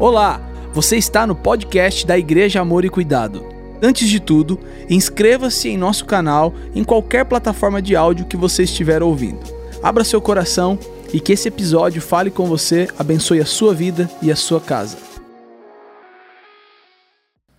[0.00, 0.40] Olá,
[0.72, 3.44] você está no podcast da Igreja Amor e Cuidado.
[3.82, 4.56] Antes de tudo,
[4.88, 9.40] inscreva-se em nosso canal em qualquer plataforma de áudio que você estiver ouvindo.
[9.82, 10.78] Abra seu coração
[11.12, 14.96] e que esse episódio fale com você, abençoe a sua vida e a sua casa.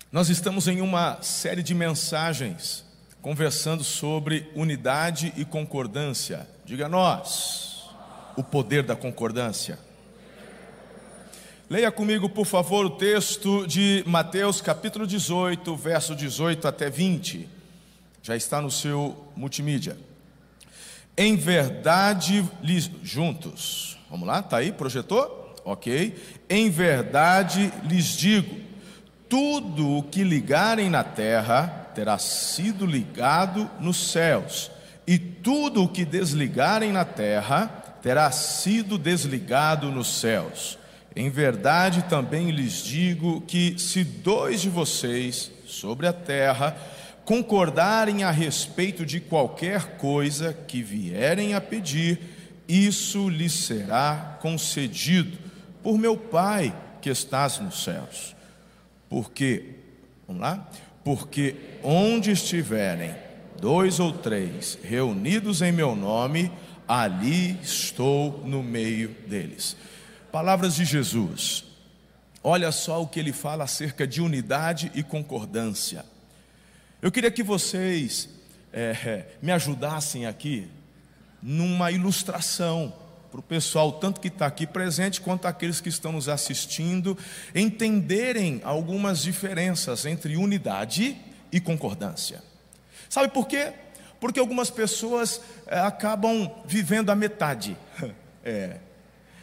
[0.10, 2.86] Nós estamos em uma série de mensagens
[3.22, 6.48] conversando sobre unidade e concordância.
[6.64, 7.90] Diga nós,
[8.38, 9.89] o poder da concordância.
[11.70, 17.48] Leia comigo, por favor, o texto de Mateus capítulo 18, verso 18 até 20.
[18.24, 19.96] Já está no seu multimídia.
[21.16, 24.00] Em verdade, lhes, juntos.
[24.10, 25.54] Vamos lá, tá aí, projetor?
[25.64, 26.16] OK.
[26.50, 28.60] Em verdade lhes digo,
[29.30, 34.72] tudo o que ligarem na terra terá sido ligado nos céus,
[35.06, 37.68] e tudo o que desligarem na terra
[38.02, 40.79] terá sido desligado nos céus.
[41.20, 46.78] Em verdade também lhes digo que se dois de vocês sobre a terra
[47.26, 52.22] concordarem a respeito de qualquer coisa que vierem a pedir,
[52.66, 55.38] isso lhes será concedido
[55.84, 58.34] por meu Pai que estás nos céus.
[59.10, 59.76] Porque,
[60.26, 60.70] vamos lá?
[61.04, 63.14] Porque onde estiverem
[63.60, 66.50] dois ou três reunidos em meu nome,
[66.88, 69.76] ali estou no meio deles.
[70.32, 71.64] Palavras de Jesus.
[72.44, 76.06] Olha só o que ele fala acerca de unidade e concordância.
[77.02, 78.30] Eu queria que vocês
[78.72, 80.70] é, me ajudassem aqui
[81.42, 82.94] numa ilustração
[83.32, 87.18] para o pessoal, tanto que está aqui presente quanto aqueles que estão nos assistindo,
[87.56, 91.18] entenderem algumas diferenças entre unidade
[91.52, 92.44] e concordância.
[93.10, 93.74] Sabe por quê?
[94.20, 97.76] Porque algumas pessoas é, acabam vivendo a metade.
[98.42, 98.78] É,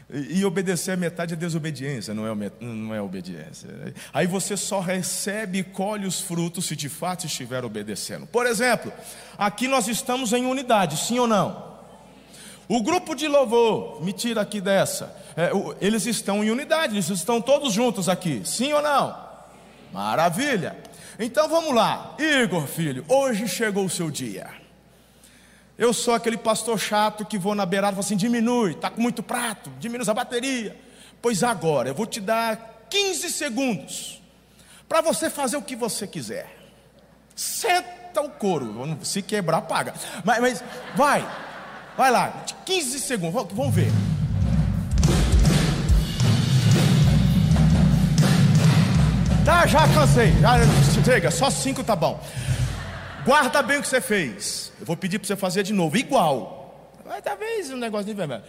[0.08, 3.68] e obedecer a metade é desobediência, não é, não é obediência.
[4.14, 8.24] Aí você só recebe e colhe os frutos se de fato estiver obedecendo.
[8.24, 8.92] Por exemplo,
[9.36, 11.74] aqui nós estamos em unidade, sim ou não?
[12.68, 15.14] O grupo de louvor, me tira aqui dessa.
[15.36, 15.50] É,
[15.80, 19.16] eles estão em unidade, eles estão todos juntos aqui, sim ou não?
[19.92, 20.76] Maravilha.
[21.18, 24.65] Então vamos lá, Igor, filho, hoje chegou o seu dia.
[25.78, 29.00] Eu sou aquele pastor chato que vou na beirada e falo assim: diminui, está com
[29.00, 30.76] muito prato, diminui a bateria.
[31.20, 34.22] Pois agora, eu vou te dar 15 segundos
[34.88, 36.56] para você fazer o que você quiser.
[37.34, 39.92] Senta o couro, se quebrar, paga.
[40.24, 40.64] Mas, mas
[40.94, 41.26] vai,
[41.96, 43.92] vai lá, 15 segundos, vamos ver.
[49.44, 50.58] Tá, já cansei, já
[51.04, 52.20] chega, só cinco tá bom.
[53.26, 54.72] Guarda bem o que você fez.
[54.78, 56.94] Eu vou pedir para você fazer de novo, igual.
[57.04, 58.44] Mas talvez um negócio de vermelho.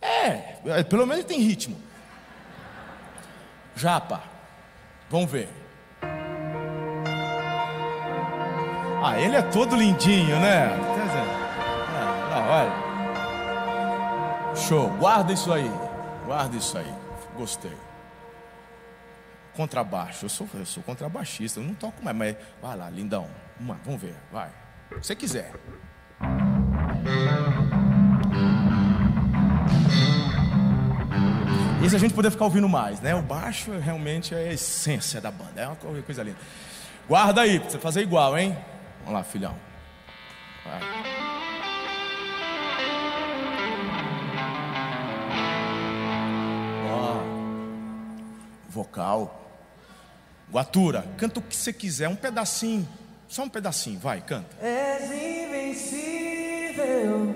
[0.00, 1.80] É, é, pelo menos tem ritmo.
[3.76, 4.24] Japa,
[5.08, 5.48] vamos ver.
[9.04, 10.76] Ah, ele é todo lindinho, né?
[12.30, 12.72] Não, olha.
[14.56, 15.70] Show, guarda isso aí.
[16.26, 16.92] Guarda isso aí.
[17.36, 17.91] Gostei
[19.54, 20.24] contrabaixo.
[20.24, 23.28] Eu sou, eu sou contrabaixista, eu não toco mais, mas vai lá, lindão.
[23.58, 24.50] Vamos ver, vai.
[25.00, 25.52] Se você quiser.
[31.84, 33.14] Esse a gente poder ficar ouvindo mais, né?
[33.14, 36.38] O baixo realmente é a essência da banda, é uma coisa linda.
[37.08, 38.56] Guarda aí, pra você fazer igual, hein?
[39.00, 39.56] Vamos lá, filhão.
[40.64, 41.22] Vai.
[48.72, 49.41] vocal.
[50.52, 52.86] Guatura, canta o que você quiser, um pedacinho,
[53.26, 54.54] só um pedacinho, vai, canta.
[54.60, 57.34] És invencível,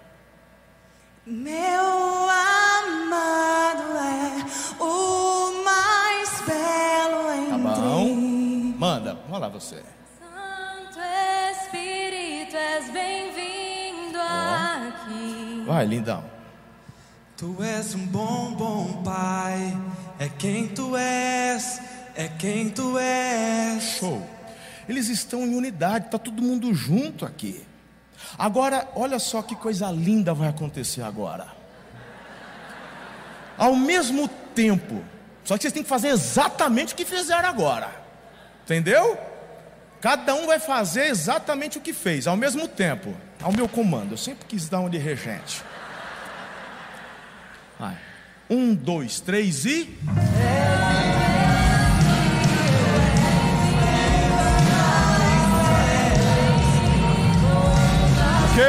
[1.26, 4.46] Meu amado é
[4.80, 7.50] o mais belo entre.
[7.50, 8.14] Tá bom,
[8.78, 9.82] manda, vamos lá você.
[10.20, 11.00] Santo
[11.50, 13.37] Espírito, és bem-vindo
[15.08, 15.64] aqui.
[15.66, 16.24] Vai, lindão.
[17.36, 19.76] Tu és um bom, bom pai.
[20.18, 21.80] É quem tu és,
[22.14, 23.82] é quem tu és.
[23.82, 24.28] Show.
[24.88, 27.64] Eles estão em unidade, tá todo mundo junto aqui.
[28.36, 31.46] Agora, olha só que coisa linda vai acontecer agora.
[33.56, 35.02] Ao mesmo tempo,
[35.44, 37.90] só que vocês têm que fazer exatamente o que fizeram agora.
[38.64, 39.16] Entendeu?
[40.00, 44.12] Cada um vai fazer exatamente o que fez, ao mesmo tempo, ao meu comando.
[44.12, 45.62] Eu sempre quis dar um de regente.
[47.78, 47.96] Vai.
[48.50, 49.96] Um, dois, três e.
[58.44, 58.64] Ok?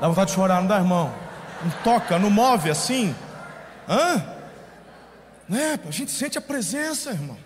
[0.00, 1.12] Dá vontade de chorar, não dá, irmão?
[1.62, 3.14] Não toca, não move assim?
[3.88, 4.24] Hã?
[5.48, 5.78] Né?
[5.86, 7.45] A gente sente a presença, irmão.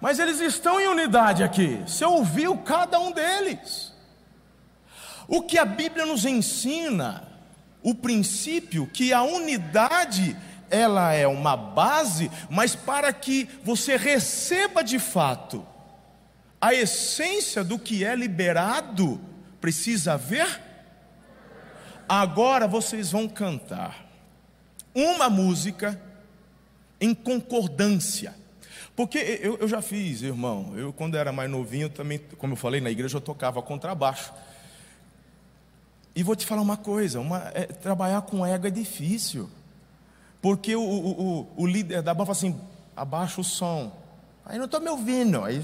[0.00, 1.82] Mas eles estão em unidade aqui.
[1.86, 3.92] Você ouviu cada um deles.
[5.26, 7.24] O que a Bíblia nos ensina,
[7.82, 10.36] o princípio que a unidade
[10.70, 15.66] ela é uma base, mas para que você receba de fato
[16.60, 19.20] a essência do que é liberado,
[19.60, 20.62] precisa haver.
[22.08, 24.06] Agora vocês vão cantar
[24.94, 26.00] uma música
[27.00, 28.34] em concordância.
[28.98, 30.72] Porque eu, eu, já fiz, irmão.
[30.76, 34.32] Eu, quando era mais novinho, também, como eu falei na igreja, eu tocava contrabaixo.
[36.16, 39.48] E vou te falar uma coisa: uma, é, trabalhar com ego é difícil.
[40.42, 42.60] Porque o, o, o, o líder da banda fala assim:
[42.96, 43.96] abaixa o som.
[44.44, 45.44] Aí não estou me ouvindo.
[45.44, 45.62] Aí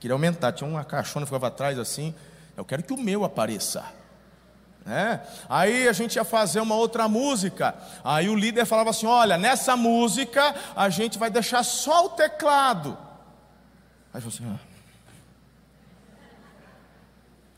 [0.00, 0.50] queria aumentar.
[0.52, 2.14] Tinha uma caixona que ficava atrás assim.
[2.56, 3.84] Eu quero que o meu apareça.
[4.86, 5.20] É.
[5.48, 7.74] Aí a gente ia fazer uma outra música.
[8.02, 12.98] Aí o líder falava assim: Olha, nessa música a gente vai deixar só o teclado.
[14.12, 14.72] Aí falei assim: ah.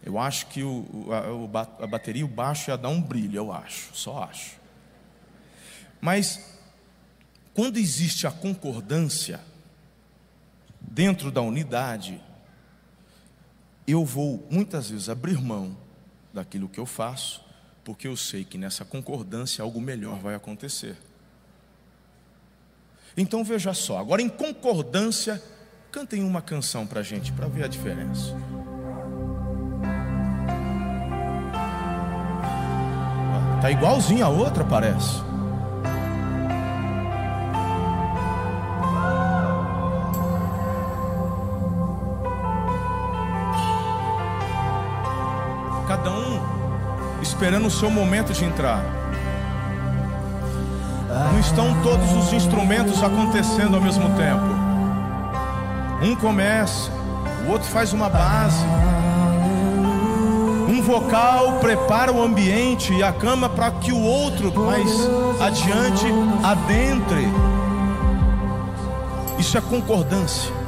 [0.05, 3.89] Eu acho que o, a, a bateria o baixo ia dar um brilho, eu acho,
[3.95, 4.57] só acho.
[5.99, 6.59] Mas,
[7.55, 9.41] quando existe a concordância
[10.79, 12.21] dentro da unidade,
[13.87, 15.75] eu vou muitas vezes abrir mão
[16.35, 17.41] daquilo que eu faço,
[17.85, 20.97] porque eu sei que nessa concordância algo melhor vai acontecer.
[23.17, 25.41] Então veja só, agora em concordância,
[25.93, 28.35] cantem uma canção para a gente, para ver a diferença.
[33.63, 35.34] Tá igualzinho a outra, parece.
[47.45, 48.83] Esperando o seu momento de entrar.
[51.31, 54.47] Não estão todos os instrumentos acontecendo ao mesmo tempo.
[56.03, 56.91] Um começa,
[57.47, 58.65] o outro faz uma base.
[60.67, 64.91] Um vocal prepara o ambiente e a cama para que o outro mais
[65.39, 66.07] adiante
[66.43, 67.29] adentre.
[69.39, 70.64] Isso é concordância.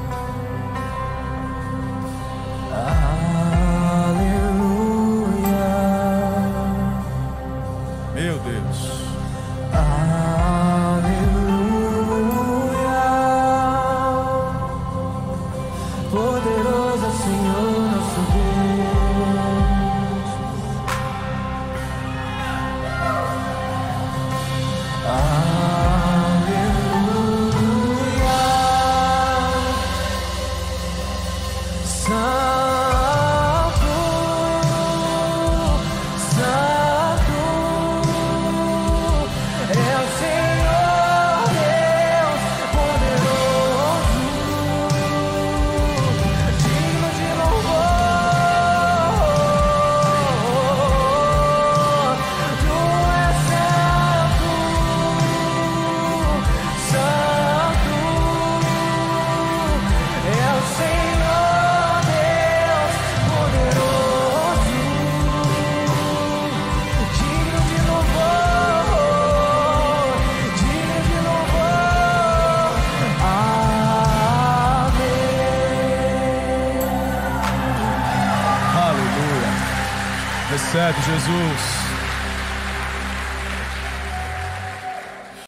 [81.26, 81.60] Jesus.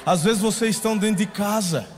[0.04, 1.88] Às vezes vocês estão dentro de casa,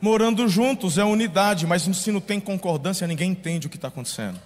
[0.00, 4.40] morando juntos, é unidade, mas se não tem concordância, ninguém entende o que está acontecendo.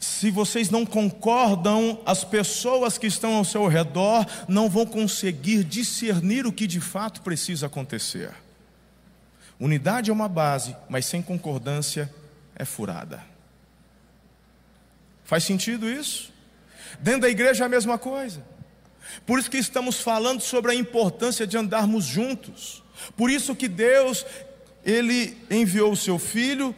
[0.00, 6.46] Se vocês não concordam, as pessoas que estão ao seu redor não vão conseguir discernir
[6.46, 8.32] o que de fato precisa acontecer.
[9.60, 12.12] Unidade é uma base, mas sem concordância
[12.56, 13.22] é furada.
[15.24, 16.31] Faz sentido isso?
[17.00, 18.44] Dentro da igreja é a mesma coisa.
[19.26, 22.82] Por isso que estamos falando sobre a importância de andarmos juntos.
[23.16, 24.24] Por isso que Deus,
[24.84, 26.74] ele enviou o seu filho,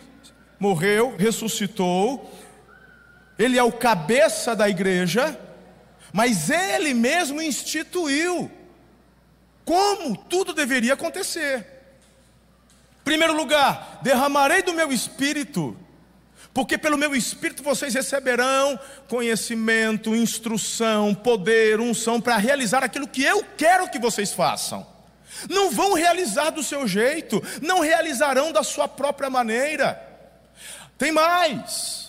[0.58, 2.30] morreu, ressuscitou.
[3.38, 5.38] Ele é o cabeça da igreja,
[6.12, 8.50] mas ele mesmo instituiu
[9.64, 11.66] como tudo deveria acontecer.
[13.02, 15.76] Primeiro lugar, derramarei do meu espírito
[16.54, 23.44] porque pelo meu espírito vocês receberão conhecimento, instrução, poder, unção para realizar aquilo que eu
[23.58, 24.86] quero que vocês façam.
[25.50, 30.00] Não vão realizar do seu jeito, não realizarão da sua própria maneira.
[30.96, 32.03] Tem mais.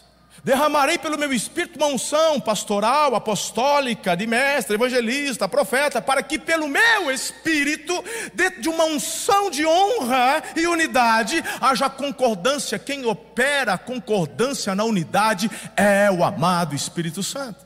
[0.46, 6.68] Derramarei pelo meu espírito uma unção pastoral, apostólica, de mestre, evangelista, profeta, para que pelo
[6.68, 7.92] meu espírito,
[8.32, 12.78] dentro de uma unção de honra e unidade, haja concordância.
[12.78, 17.66] Quem opera a concordância na unidade é o amado Espírito Santo.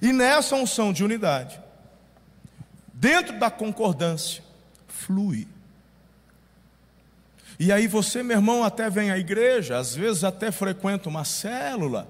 [0.00, 1.60] E nessa unção de unidade,
[2.92, 4.40] dentro da concordância,
[4.86, 5.48] flui.
[7.64, 12.06] E aí você, meu irmão, até vem à igreja, às vezes até frequenta uma célula,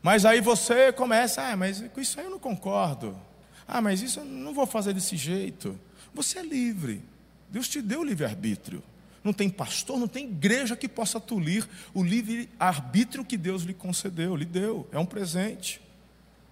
[0.00, 3.20] mas aí você começa, ah, mas com isso aí eu não concordo.
[3.66, 5.76] Ah, mas isso eu não vou fazer desse jeito.
[6.14, 7.02] Você é livre.
[7.48, 8.84] Deus te deu livre-arbítrio.
[9.24, 14.36] Não tem pastor, não tem igreja que possa tolir o livre-arbítrio que Deus lhe concedeu,
[14.36, 14.88] lhe deu.
[14.92, 15.82] É um presente.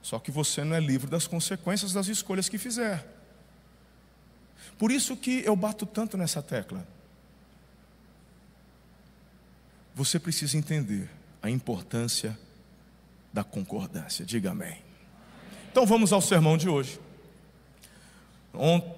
[0.02, 3.06] Só que você não é livre das consequências das escolhas que fizer.
[4.76, 6.97] Por isso que eu bato tanto nessa tecla.
[9.98, 11.10] Você precisa entender
[11.42, 12.38] a importância
[13.32, 14.24] da concordância.
[14.24, 14.76] Diga amém.
[15.72, 17.00] Então vamos ao sermão de hoje.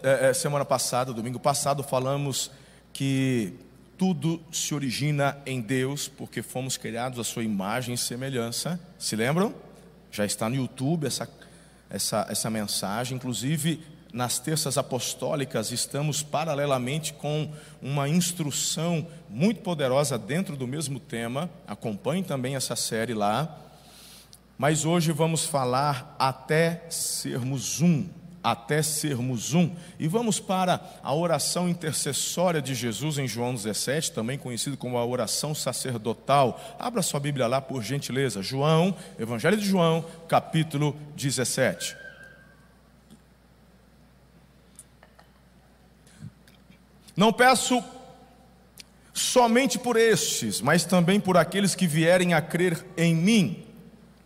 [0.03, 2.51] É, é, semana passada, domingo passado, falamos
[2.93, 3.55] que
[3.97, 8.79] tudo se origina em Deus, porque fomos criados à sua imagem e semelhança.
[8.99, 9.55] Se lembram?
[10.13, 11.27] Já está no YouTube essa,
[11.89, 13.17] essa, essa mensagem.
[13.17, 17.51] Inclusive, nas terças apostólicas, estamos paralelamente com
[17.81, 21.49] uma instrução muito poderosa dentro do mesmo tema.
[21.67, 23.57] Acompanhe também essa série lá.
[24.59, 28.07] Mas hoje vamos falar até sermos um.
[28.43, 29.71] Até sermos um.
[29.99, 35.05] E vamos para a oração intercessória de Jesus em João 17, também conhecido como a
[35.05, 36.59] oração sacerdotal.
[36.79, 38.43] Abra sua Bíblia lá, por gentileza.
[38.43, 42.00] João, Evangelho de João, capítulo 17.
[47.21, 47.85] Não peço
[49.13, 53.63] somente por estes, mas também por aqueles que vierem a crer em mim,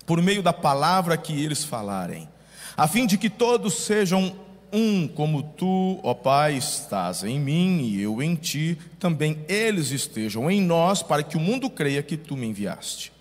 [0.06, 2.28] por meio da palavra que eles falarem,
[2.76, 4.36] a fim de que todos sejam
[4.72, 10.48] um, como tu, ó Pai, estás em mim e eu em ti, também eles estejam
[10.48, 13.12] em nós, para que o mundo creia que tu me enviaste.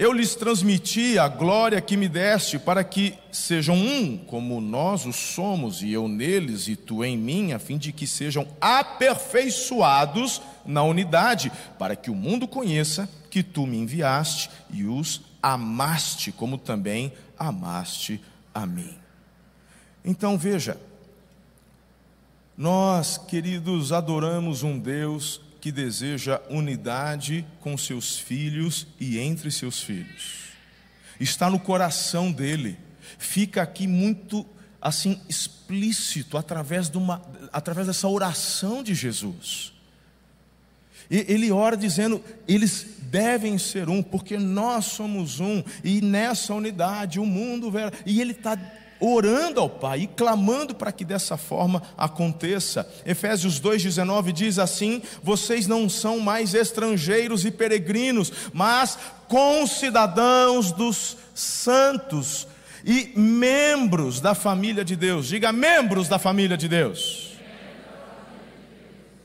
[0.00, 5.12] Eu lhes transmiti a glória que me deste, para que sejam um, como nós o
[5.12, 10.82] somos, e eu neles e tu em mim, a fim de que sejam aperfeiçoados na
[10.82, 17.12] unidade, para que o mundo conheça que tu me enviaste e os amaste, como também
[17.38, 18.22] amaste
[18.54, 18.96] a mim.
[20.02, 20.80] Então veja,
[22.56, 30.50] nós, queridos, adoramos um Deus que deseja unidade com seus filhos e entre seus filhos.
[31.18, 32.78] Está no coração dele.
[33.18, 34.46] Fica aqui muito
[34.80, 37.20] assim explícito através de uma
[37.52, 39.72] através dessa oração de Jesus.
[41.10, 47.18] E ele ora dizendo: eles devem ser um, porque nós somos um, e nessa unidade
[47.18, 47.92] o mundo verá.
[48.06, 48.56] E ele está
[49.00, 52.88] orando ao Pai e clamando para que dessa forma aconteça.
[53.04, 62.46] Efésios 2,19 diz assim: Vocês não são mais estrangeiros e peregrinos, mas concidadãos dos santos
[62.84, 65.28] e membros da família de Deus.
[65.28, 67.30] Diga, membros da família de Deus.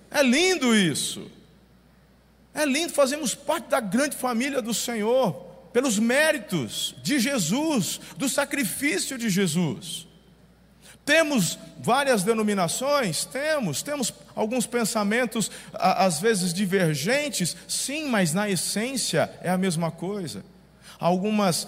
[0.09, 1.29] É lindo isso.
[2.53, 5.44] É lindo, fazemos parte da grande família do Senhor
[5.75, 10.07] pelos méritos de Jesus, do sacrifício de Jesus.
[11.03, 13.25] Temos várias denominações?
[13.25, 13.83] Temos.
[13.83, 17.57] Temos alguns pensamentos, às vezes divergentes?
[17.67, 20.45] Sim, mas na essência é a mesma coisa.
[20.97, 21.67] Algumas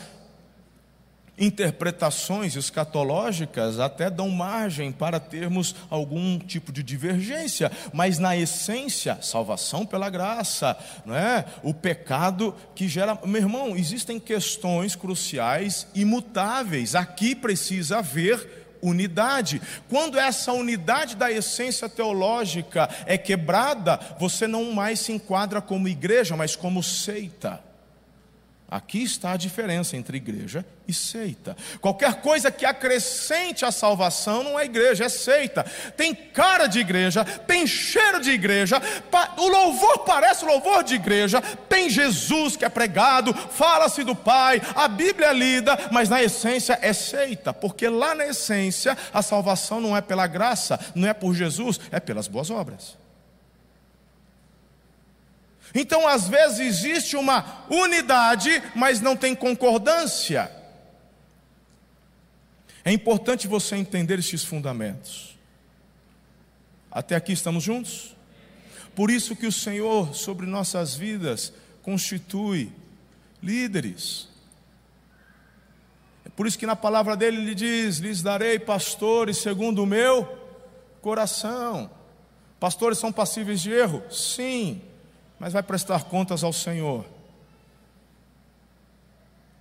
[1.37, 9.85] interpretações escatológicas até dão margem para termos algum tipo de divergência, mas na essência, salvação
[9.85, 11.45] pela graça, não é?
[11.61, 16.95] O pecado que gera, meu irmão, existem questões cruciais imutáveis.
[16.95, 19.61] Aqui precisa haver unidade.
[19.89, 26.35] Quando essa unidade da essência teológica é quebrada, você não mais se enquadra como igreja,
[26.35, 27.66] mas como seita.
[28.69, 31.55] Aqui está a diferença entre igreja e seita.
[31.79, 35.63] Qualquer coisa que acrescente a salvação não é igreja, é seita.
[35.95, 38.81] Tem cara de igreja, tem cheiro de igreja,
[39.37, 44.89] o louvor parece louvor de igreja, tem Jesus que é pregado, fala-se do Pai, a
[44.89, 49.95] Bíblia é lida, mas na essência é seita, porque lá na essência a salvação não
[49.95, 52.97] é pela graça, não é por Jesus, é pelas boas obras.
[55.73, 60.51] Então, às vezes, existe uma unidade, mas não tem concordância.
[62.83, 65.37] É importante você entender estes fundamentos.
[66.89, 68.15] Até aqui estamos juntos?
[68.95, 72.71] Por isso que o Senhor, sobre nossas vidas, constitui
[73.43, 74.27] líderes.
[76.25, 80.25] É por isso que na palavra dele ele diz: lhes darei pastores segundo o meu
[81.01, 81.91] coração.
[82.59, 84.01] Pastores são passíveis de erro?
[84.09, 84.81] Sim,
[85.39, 87.05] mas vai prestar contas ao Senhor.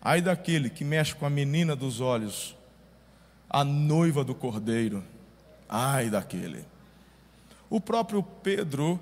[0.00, 2.56] Ai daquele que mexe com a menina dos olhos,
[3.50, 5.02] a noiva do cordeiro.
[5.68, 6.64] Ai daquele.
[7.68, 9.00] O próprio Pedro,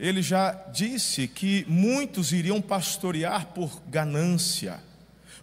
[0.00, 4.80] ele já disse que muitos iriam pastorear por ganância.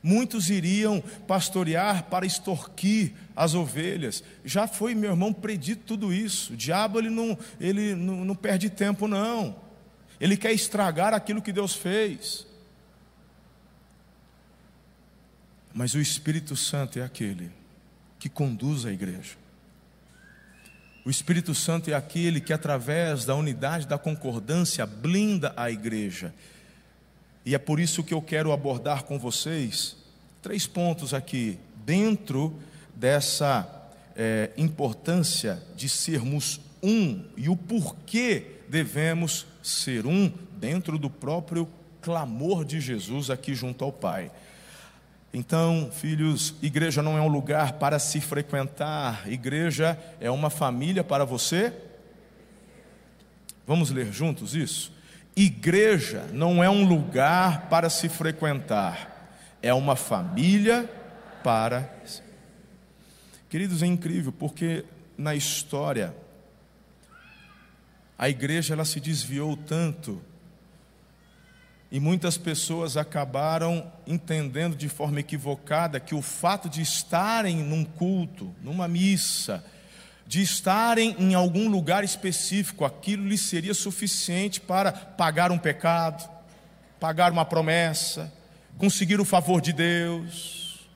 [0.01, 4.23] Muitos iriam pastorear para extorquir as ovelhas.
[4.43, 6.53] Já foi, meu irmão, predito tudo isso.
[6.53, 9.64] O diabo ele não, ele não, não perde tempo, não.
[10.25, 12.47] Ele quer estragar aquilo que Deus fez.
[15.71, 17.51] Mas o Espírito Santo é aquele
[18.17, 19.35] que conduz a igreja.
[21.05, 26.33] O Espírito Santo é aquele que, através da unidade da concordância, blinda a igreja.
[27.45, 29.95] E é por isso que eu quero abordar com vocês
[30.41, 32.59] três pontos aqui, dentro
[32.95, 41.67] dessa é, importância de sermos um e o porquê devemos ser um dentro do próprio
[42.01, 44.31] clamor de Jesus aqui junto ao Pai.
[45.33, 51.25] Então, filhos, igreja não é um lugar para se frequentar, igreja é uma família para
[51.25, 51.73] você.
[53.65, 54.93] Vamos ler juntos isso?
[55.35, 60.89] Igreja não é um lugar para se frequentar, é uma família
[61.43, 61.91] para.
[63.49, 64.85] Queridos, é incrível porque
[65.17, 66.15] na história
[68.17, 70.21] a igreja ela se desviou tanto
[71.91, 78.53] e muitas pessoas acabaram entendendo de forma equivocada que o fato de estarem num culto,
[78.61, 79.63] numa missa,
[80.27, 86.27] de estarem em algum lugar específico, aquilo lhes seria suficiente para pagar um pecado,
[86.99, 88.33] pagar uma promessa,
[88.77, 90.87] conseguir o favor de Deus.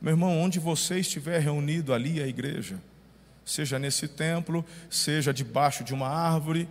[0.00, 2.78] Meu irmão, onde você estiver reunido ali, a igreja,
[3.44, 6.68] seja nesse templo, seja debaixo de uma árvore,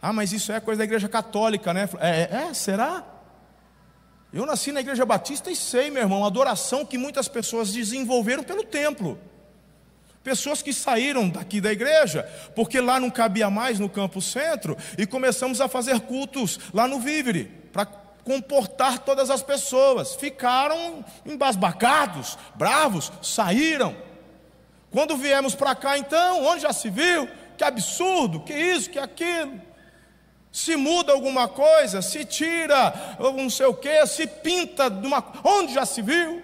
[0.00, 1.88] ah, mas isso é coisa da igreja católica, né?
[1.98, 3.04] É, é, é, será?
[4.32, 8.42] Eu nasci na igreja batista e sei, meu irmão, a adoração que muitas pessoas desenvolveram
[8.42, 9.18] pelo templo.
[10.22, 12.22] Pessoas que saíram daqui da igreja,
[12.54, 17.00] porque lá não cabia mais no campo centro, e começamos a fazer cultos lá no
[17.00, 20.14] Vívere, para comportar todas as pessoas.
[20.16, 24.05] Ficaram embasbacados, bravos, saíram.
[24.96, 27.28] Quando viemos para cá, então, onde já se viu?
[27.54, 29.60] Que absurdo, que isso, que aquilo
[30.50, 35.22] se muda alguma coisa, se tira não sei o que, se pinta de uma.
[35.44, 36.42] Onde já se viu?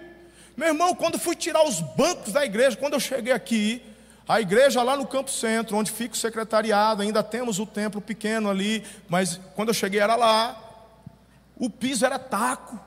[0.55, 3.81] Meu irmão, quando fui tirar os bancos da igreja, quando eu cheguei aqui,
[4.27, 8.51] a igreja lá no Campo Centro, onde fica o secretariado, ainda temos o templo pequeno
[8.51, 10.55] ali, mas quando eu cheguei era lá,
[11.57, 12.79] o piso era taco.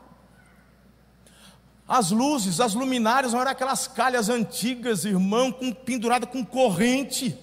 [1.89, 7.39] As luzes, as luminárias não eram aquelas calhas antigas, irmão, com pendurada com corrente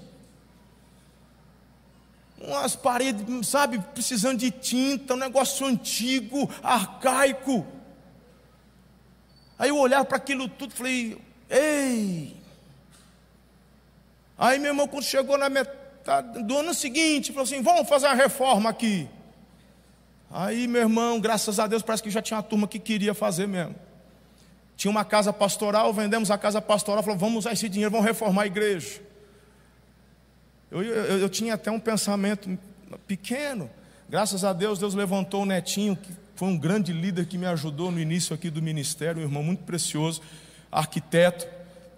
[2.43, 7.65] umas paredes, sabe, precisando de tinta, um negócio antigo, arcaico.
[9.57, 11.17] Aí eu olhava para aquilo tudo e falei,
[11.49, 12.35] ei.
[14.37, 18.15] Aí meu irmão, quando chegou na metade do ano seguinte, falou assim: vamos fazer uma
[18.15, 19.07] reforma aqui.
[20.29, 23.47] Aí meu irmão, graças a Deus, parece que já tinha uma turma que queria fazer
[23.47, 23.75] mesmo.
[24.75, 28.43] Tinha uma casa pastoral, vendemos a casa pastoral, falou: vamos usar esse dinheiro, vamos reformar
[28.43, 29.01] a igreja.
[30.71, 32.57] Eu, eu, eu tinha até um pensamento
[33.07, 33.69] pequeno.
[34.09, 37.91] Graças a Deus, Deus levantou o netinho, que foi um grande líder que me ajudou
[37.91, 40.21] no início aqui do ministério, um irmão muito precioso,
[40.71, 41.47] arquiteto.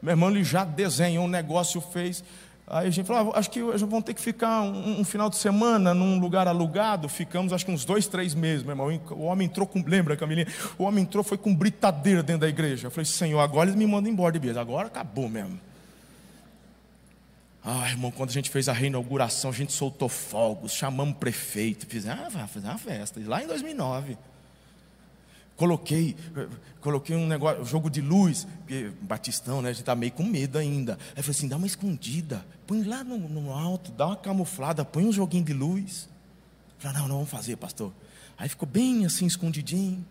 [0.01, 2.23] Meu irmão ele já desenhou um negócio, fez.
[2.67, 5.35] Aí a gente falou, ah, acho que vamos ter que ficar um, um, final de
[5.35, 7.07] semana num lugar alugado.
[7.07, 9.01] Ficamos acho que uns dois, três meses, meu irmão.
[9.11, 10.47] O homem entrou com, lembra, Camilinha?
[10.77, 12.87] O homem entrou, foi com britadeira dentro da igreja.
[12.87, 14.59] Eu falei, Senhor, agora eles me mandam embora de beleza.
[14.59, 15.59] Agora acabou mesmo.
[17.63, 21.87] Ah, irmão, quando a gente fez a reinauguração, a gente soltou fogos, chamamos o prefeito,
[21.87, 24.17] fizemos ah, fazer uma festa, lá em 2009.
[25.55, 26.17] Coloquei,
[26.81, 29.69] coloquei um negócio, jogo de luz, porque Batistão, né?
[29.69, 30.93] A gente está meio com medo ainda.
[30.93, 34.83] Aí eu falei assim: dá uma escondida, põe lá no, no alto, dá uma camuflada,
[34.83, 36.09] põe um joguinho de luz.
[36.75, 37.93] Eu falei: não, não vamos fazer, pastor.
[38.37, 40.05] Aí ficou bem assim, escondidinho.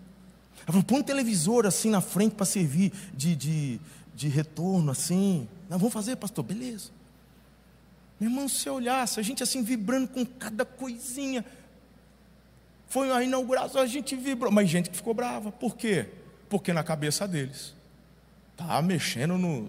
[0.66, 3.80] Eu falei: põe um televisor assim na frente para servir de, de,
[4.14, 5.46] de retorno, assim.
[5.68, 6.90] Não, vamos fazer, pastor, beleza.
[8.18, 11.44] Meu irmão, se olhasse, a gente assim vibrando com cada coisinha.
[12.94, 14.52] Foi a inauguração, a gente vibrou.
[14.52, 15.50] Mas gente que ficou brava.
[15.50, 16.07] Por quê?
[16.48, 17.74] Porque na cabeça deles.
[18.57, 19.68] Tá mexendo no,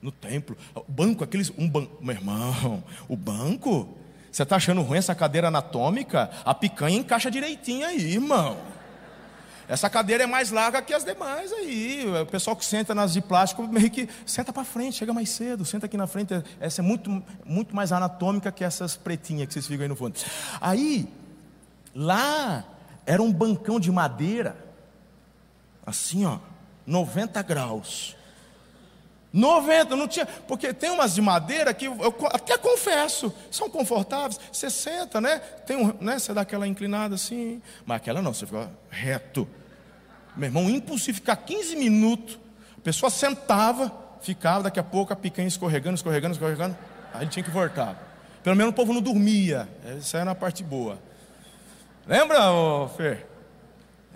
[0.00, 0.56] no templo.
[0.72, 1.52] O banco, aqueles.
[1.58, 1.88] Um ban...
[2.00, 3.88] Meu irmão, o banco?
[4.30, 6.30] Você está achando ruim essa cadeira anatômica?
[6.44, 8.56] A picanha encaixa direitinho aí, irmão.
[9.66, 12.04] Essa cadeira é mais larga que as demais aí.
[12.22, 15.64] O pessoal que senta nas de plástico meio que senta para frente, chega mais cedo,
[15.64, 16.34] senta aqui na frente.
[16.60, 20.14] Essa é muito, muito mais anatômica que essas pretinhas que vocês ficam aí no fundo.
[20.60, 21.08] Aí,
[21.94, 22.64] lá
[23.06, 24.56] era um bancão de madeira,
[25.84, 26.38] assim ó,
[26.86, 28.16] 90 graus.
[29.32, 34.40] 90, não tinha, porque tem umas de madeira que eu até confesso, são confortáveis.
[34.52, 35.38] Você senta, né?
[35.38, 36.18] Tem um, né?
[36.18, 39.48] Você dá aquela inclinada assim, mas aquela não, você fica reto.
[40.36, 42.38] Meu irmão, impossível ficar 15 minutos.
[42.76, 46.76] A pessoa sentava, ficava, daqui a pouco a picanha escorregando, escorregando, escorregando.
[47.14, 48.08] Aí ele tinha que voltar.
[48.42, 49.68] Pelo menos o povo não dormia.
[49.84, 50.98] Essa era a parte boa.
[52.06, 53.26] Lembra, ô Fer?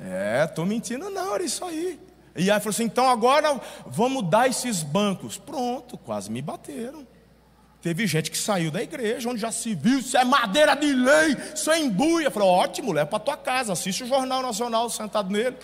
[0.01, 2.01] É, tô mentindo, não, era isso aí.
[2.37, 5.39] E aí falou assim: então agora vamos dar esses bancos.
[5.39, 7.07] Pronto, quase me bateram.
[7.81, 11.37] Teve gente que saiu da igreja, onde já se viu, isso é madeira de lei,
[11.55, 12.31] isso é embuia.
[12.31, 15.57] Falou: ótimo, leva para tua casa, assiste o Jornal Nacional sentado nele.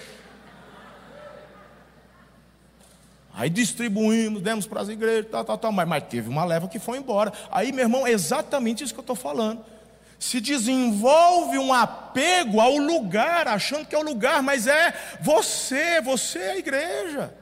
[3.33, 5.72] Aí distribuímos, demos para as igrejas, tal, tal, tal.
[5.72, 7.33] Mas, mas teve uma leva que foi embora.
[7.50, 9.64] Aí, meu irmão, é exatamente isso que eu estou falando.
[10.20, 16.38] Se desenvolve um apego ao lugar, achando que é o lugar, mas é você, você
[16.38, 17.39] é a igreja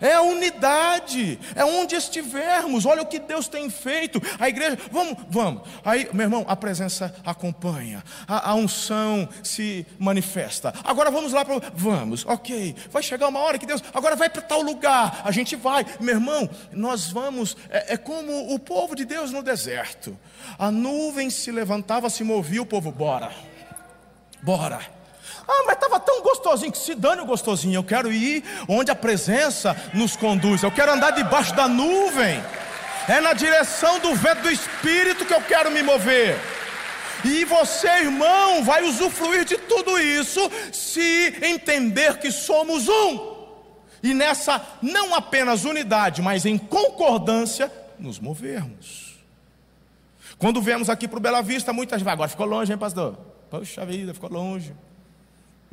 [0.00, 2.86] é a unidade, é onde estivermos.
[2.86, 4.20] Olha o que Deus tem feito.
[4.38, 5.62] A igreja, vamos, vamos.
[5.84, 10.72] Aí, meu irmão, a presença acompanha, a, a unção se manifesta.
[10.84, 11.60] Agora vamos lá para.
[11.74, 12.74] Vamos, ok.
[12.90, 15.22] Vai chegar uma hora que Deus, agora vai para tal lugar.
[15.24, 17.56] A gente vai, meu irmão, nós vamos.
[17.70, 20.18] É, é como o povo de Deus no deserto.
[20.58, 23.32] A nuvem se levantava, se movia, o povo, bora,
[24.42, 24.93] bora.
[25.46, 27.78] Ah, mas estava tão gostosinho que se dane o gostosinho.
[27.78, 30.62] Eu quero ir onde a presença nos conduz.
[30.62, 32.42] Eu quero andar debaixo da nuvem.
[33.06, 36.38] É na direção do vento do Espírito que eu quero me mover.
[37.24, 40.40] E você, irmão, vai usufruir de tudo isso
[40.72, 43.34] se entender que somos um.
[44.02, 49.14] E nessa não apenas unidade, mas em concordância, nos movermos.
[50.38, 53.16] Quando viemos aqui para o Bela Vista, muitas agora ficou longe, hein, pastor?
[53.48, 54.74] Poxa vida, ficou longe.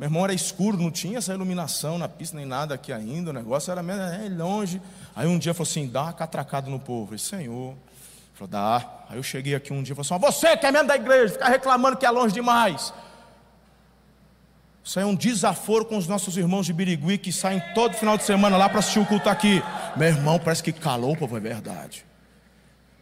[0.01, 3.29] Meu irmão era escuro, não tinha essa iluminação na pista nem nada aqui ainda.
[3.29, 4.81] O negócio era mesmo é, longe.
[5.15, 7.13] Aí um dia falou assim: dá uma catracada no povo.
[7.13, 7.75] Eu falei, Senhor.
[8.33, 8.83] Falou, dá.
[9.07, 11.33] Aí eu cheguei aqui um dia e falei assim: você que é mesmo da igreja,
[11.33, 12.91] ficar reclamando que é longe demais.
[14.83, 18.23] Isso é um desaforo com os nossos irmãos de Birigui que saem todo final de
[18.23, 19.61] semana lá para assistir o culto aqui.
[19.95, 22.03] Meu irmão, parece que calou, povo, é verdade.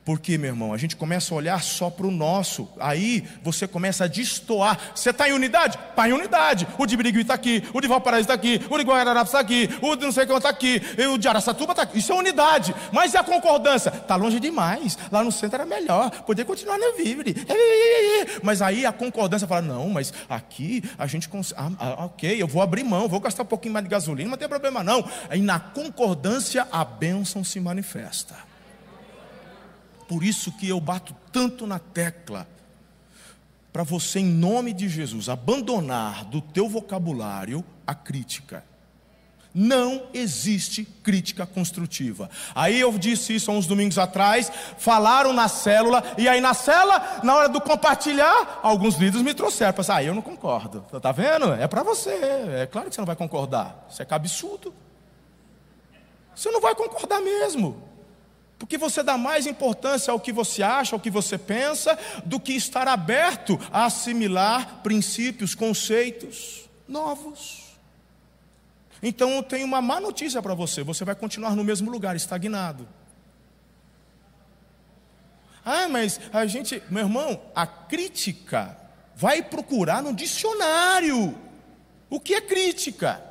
[0.09, 4.05] Porque, meu irmão, a gente começa a olhar só para o nosso, aí você começa
[4.05, 4.75] a destoar.
[4.95, 5.77] Você está em unidade?
[5.91, 6.67] Está em unidade.
[6.79, 9.69] O de Birigui está aqui, o de Valparaíso está aqui, o de Guararapes está aqui,
[9.83, 10.81] o de não sei quanto está aqui,
[11.13, 11.99] o de Araçatuba está aqui.
[11.99, 12.73] Isso é unidade.
[12.91, 13.89] Mas e a concordância?
[13.89, 14.97] Está longe demais.
[15.11, 17.35] Lá no centro era melhor, poder continuar na Vivre.
[18.41, 21.61] Mas aí a concordância fala: não, mas aqui a gente consegue.
[21.61, 24.37] Ah, ah, ok, eu vou abrir mão, vou gastar um pouquinho mais de gasolina, não
[24.39, 25.07] tem problema não.
[25.29, 28.48] Aí na concordância a bênção se manifesta.
[30.09, 32.47] Por isso que eu bato tanto na tecla
[33.71, 38.65] para você, em nome de Jesus, abandonar do teu vocabulário a crítica.
[39.53, 42.27] Não existe crítica construtiva.
[42.55, 47.21] Aí eu disse isso há uns domingos atrás, falaram na célula, e aí na célula,
[47.23, 49.73] na hora do compartilhar, alguns líderes me trouxeram.
[49.73, 50.83] Para ah, eu não concordo.
[50.99, 51.53] Tá vendo?
[51.53, 52.09] É para você.
[52.09, 53.85] É claro que você não vai concordar.
[53.87, 54.73] Isso é absurdo.
[56.35, 57.88] Você não vai concordar mesmo.
[58.59, 62.51] Porque você dá mais importância ao que você acha, ao que você pensa, do que
[62.51, 67.77] estar aberto a assimilar princípios, conceitos novos.
[69.01, 72.85] Então eu tenho uma má notícia para você: você vai continuar no mesmo lugar, estagnado.
[75.63, 78.77] Ah, mas a gente, meu irmão, a crítica
[79.15, 81.33] vai procurar no dicionário.
[82.09, 83.23] O que é crítica?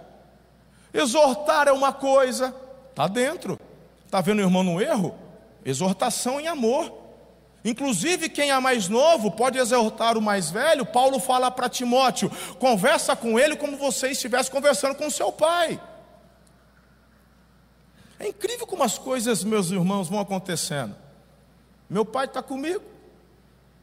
[0.93, 2.55] Exortar é uma coisa,
[2.91, 3.59] está dentro.
[4.09, 5.15] Está vendo o irmão no erro?
[5.63, 6.91] Exortação em amor.
[7.63, 10.87] Inclusive, quem é mais novo pode exortar o mais velho.
[10.87, 15.79] Paulo fala para Timóteo: conversa com ele como você estivesse conversando com seu pai.
[18.19, 20.97] É incrível como as coisas, meus irmãos, vão acontecendo.
[21.89, 22.83] Meu pai está comigo.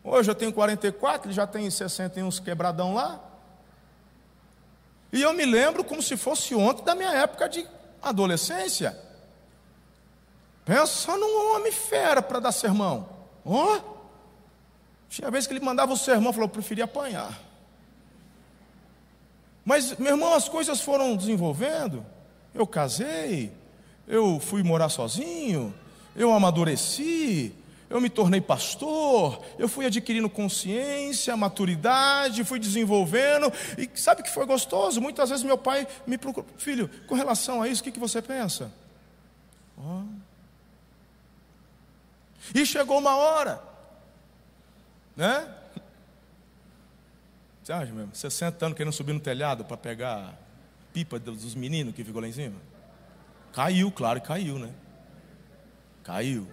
[0.03, 3.19] Hoje eu tenho 44, ele já tem 61 quebradão lá.
[5.13, 7.67] E eu me lembro como se fosse ontem da minha época de
[8.01, 9.04] adolescência.
[10.65, 13.07] Pensa num homem fera para dar sermão.
[13.45, 13.79] Oh,
[15.07, 17.39] tinha vez que ele mandava o sermão, falou, eu preferia apanhar.
[19.63, 22.03] Mas, meu irmão, as coisas foram desenvolvendo.
[22.53, 23.51] Eu casei,
[24.07, 25.73] eu fui morar sozinho,
[26.15, 27.53] eu amadureci,
[27.89, 34.45] eu me tornei pastor, eu fui adquirindo consciência, maturidade, fui desenvolvendo, e sabe que foi
[34.45, 34.99] gostoso?
[35.01, 38.21] Muitas vezes meu pai me procurou, filho, com relação a isso, o que, que você
[38.21, 38.71] pensa?
[39.77, 40.01] Ó.
[42.53, 43.61] E chegou uma hora,
[45.15, 45.53] né?
[47.63, 48.13] Você acha mesmo?
[48.13, 50.37] 60 anos querendo subir no telhado para pegar
[50.93, 52.55] pipa dos meninos que ficou lá em cima?
[53.51, 54.71] Caiu, claro, caiu, né?
[56.03, 56.47] Caiu.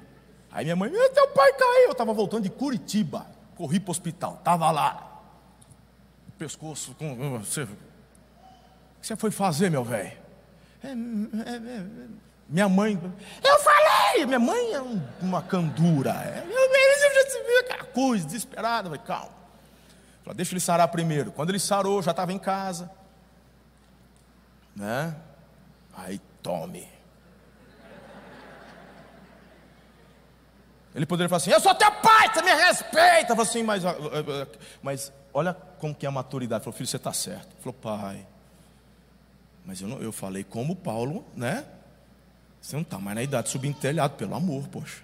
[0.50, 1.86] Aí minha mãe, meu teu pai caiu.
[1.86, 3.26] Eu estava voltando de Curitiba,
[3.56, 5.22] corri para o hospital, estava lá.
[6.38, 7.38] Pescoço com.
[7.40, 7.66] Você, o
[9.00, 10.16] que você foi fazer, meu velho?
[10.82, 11.86] É, é, é,
[12.52, 13.00] minha mãe.
[13.42, 14.26] Eu falei!
[14.26, 16.10] Minha mãe é um- uma candura.
[16.10, 16.44] É,
[17.60, 18.88] aquela coisa, desesperada.
[18.90, 19.32] Falei, calma.
[20.22, 21.32] Falei, deixa ele sarar primeiro.
[21.32, 22.90] Quando ele sarou, já estava em casa.
[24.76, 25.16] Né?
[25.94, 26.86] Aí tome.
[30.94, 33.32] Ele poderia falar assim: Eu sou teu pai, você me respeita.
[33.32, 33.82] Eu falei assim, mas,
[34.82, 36.58] mas olha como que é a maturidade.
[36.60, 37.48] Ele falou, filho, você está certo.
[37.54, 38.26] Ele falou, pai.
[39.64, 41.64] Mas eu, não, eu falei como Paulo, né?
[42.62, 45.02] Você não está mais na idade de subir em telhado, pelo amor, poxa.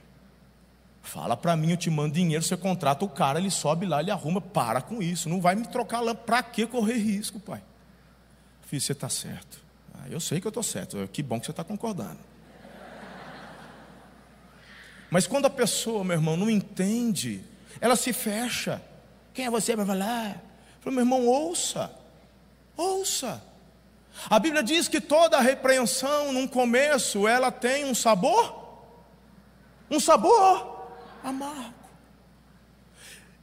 [1.03, 4.13] Fala para mim, eu te mando dinheiro, você contrata o cara, ele sobe lá, ele
[4.13, 4.41] arruma.
[4.41, 6.25] Para com isso, não vai me trocar lâmpada.
[6.25, 7.61] Para que correr risco, pai?
[8.67, 9.61] Filho, você está certo.
[9.95, 11.09] Ah, eu sei que eu estou certo.
[11.13, 12.19] Que bom que você está concordando.
[15.11, 17.43] Mas quando a pessoa, meu irmão, não entende,
[17.81, 18.81] ela se fecha.
[19.35, 20.31] Quem é você para falar?
[20.77, 21.91] Eu falo, meu irmão, ouça.
[22.77, 23.43] Ouça.
[24.29, 28.81] A Bíblia diz que toda repreensão, num começo, ela tem um sabor,
[29.91, 30.89] um sabor
[31.23, 31.79] amargo.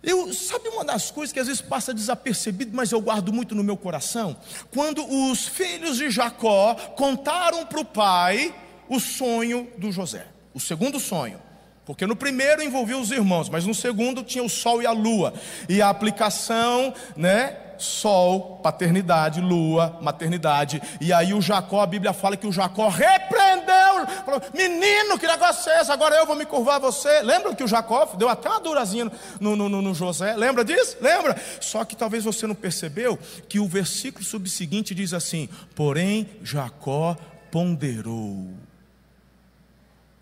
[0.06, 3.64] Eu, sabe uma das coisas que às vezes passa desapercebido, mas eu guardo muito no
[3.64, 4.38] meu coração?
[4.72, 8.54] Quando os filhos de Jacó contaram para o pai
[8.88, 11.42] o sonho do José, o segundo sonho.
[11.86, 15.34] Porque no primeiro envolvia os irmãos, mas no segundo tinha o sol e a lua.
[15.68, 17.58] E a aplicação, né?
[17.78, 20.82] Sol, paternidade, lua, maternidade.
[21.00, 24.06] E aí o Jacó, a Bíblia fala que o Jacó repreendeu.
[24.26, 25.92] Falou, menino, que negócio é esse?
[25.92, 27.22] Agora eu vou me curvar a você.
[27.22, 30.36] Lembra que o Jacó deu até uma durazinha no, no, no, no José?
[30.36, 30.98] Lembra disso?
[31.02, 31.36] Lembra?
[31.62, 37.16] Só que talvez você não percebeu que o versículo subseguinte diz assim: Porém, Jacó
[37.52, 38.50] ponderou.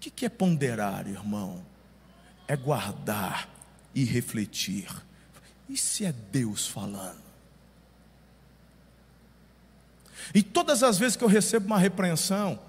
[0.06, 1.66] O que, é ponderar, irmão?
[2.48, 3.50] É guardar
[3.96, 4.88] e refletir.
[5.70, 7.23] E se é Deus falando?
[10.34, 12.60] E todas as vezes que eu recebo uma repreensão,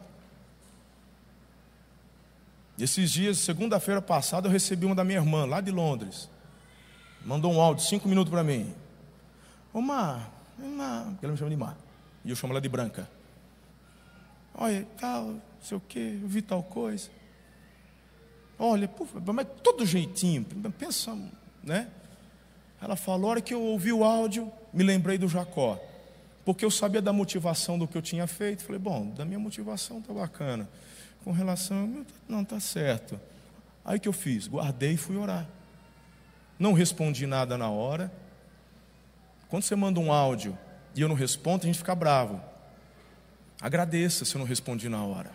[2.79, 6.29] esses dias, segunda-feira passada, eu recebi uma da minha irmã, lá de Londres.
[7.25, 8.75] Mandou um áudio, cinco minutos para mim.
[9.73, 11.77] Ô Mar, porque ela me chama de Mar.
[12.25, 13.09] E eu chamo ela de Branca.
[14.55, 17.11] Olha, tal, sei o quê, eu vi tal coisa.
[18.59, 20.45] Olha, pô, mas todo jeitinho,
[20.79, 21.17] pensa,
[21.63, 21.89] né?
[22.81, 25.81] Ela falou, a hora que eu ouvi o áudio, me lembrei do Jacó.
[26.45, 28.65] Porque eu sabia da motivação do que eu tinha feito.
[28.65, 30.69] Falei, bom, da minha motivação tá bacana.
[31.25, 33.19] Com relação, não, tá certo.
[33.85, 34.47] Aí que eu fiz?
[34.47, 35.47] Guardei e fui orar.
[36.59, 38.13] Não respondi nada na hora.
[39.49, 40.59] Quando você manda um áudio
[40.95, 42.41] e eu não respondo, a gente fica bravo.
[43.61, 45.31] Agradeça se eu não respondi na hora.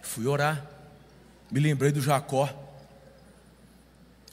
[0.00, 0.64] Fui orar.
[1.50, 2.65] Me lembrei do Jacó.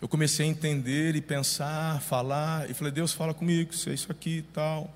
[0.03, 4.11] Eu comecei a entender e pensar, falar, e falei, Deus, fala comigo, se é isso
[4.11, 4.93] aqui e tal.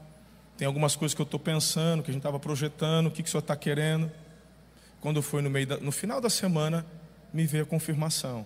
[0.57, 3.29] Tem algumas coisas que eu estou pensando, que a gente estava projetando, o que, que
[3.29, 4.11] o senhor está querendo.
[4.99, 6.85] Quando foi no, meio da, no final da semana,
[7.31, 8.45] me veio a confirmação.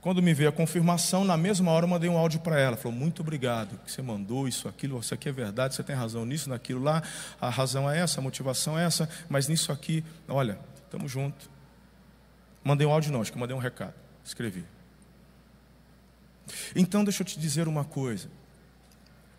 [0.00, 2.78] Quando me veio a confirmação, na mesma hora eu mandei um áudio para ela.
[2.78, 6.24] Falou, muito obrigado que você mandou isso, aquilo, isso aqui é verdade, você tem razão
[6.24, 7.02] nisso, naquilo lá,
[7.38, 11.46] a razão é essa, a motivação é essa, mas nisso aqui, olha, estamos juntos.
[12.64, 13.92] Mandei um áudio não, acho que mandei um recado.
[14.24, 14.64] Escrevi.
[16.74, 18.28] Então deixa eu te dizer uma coisa.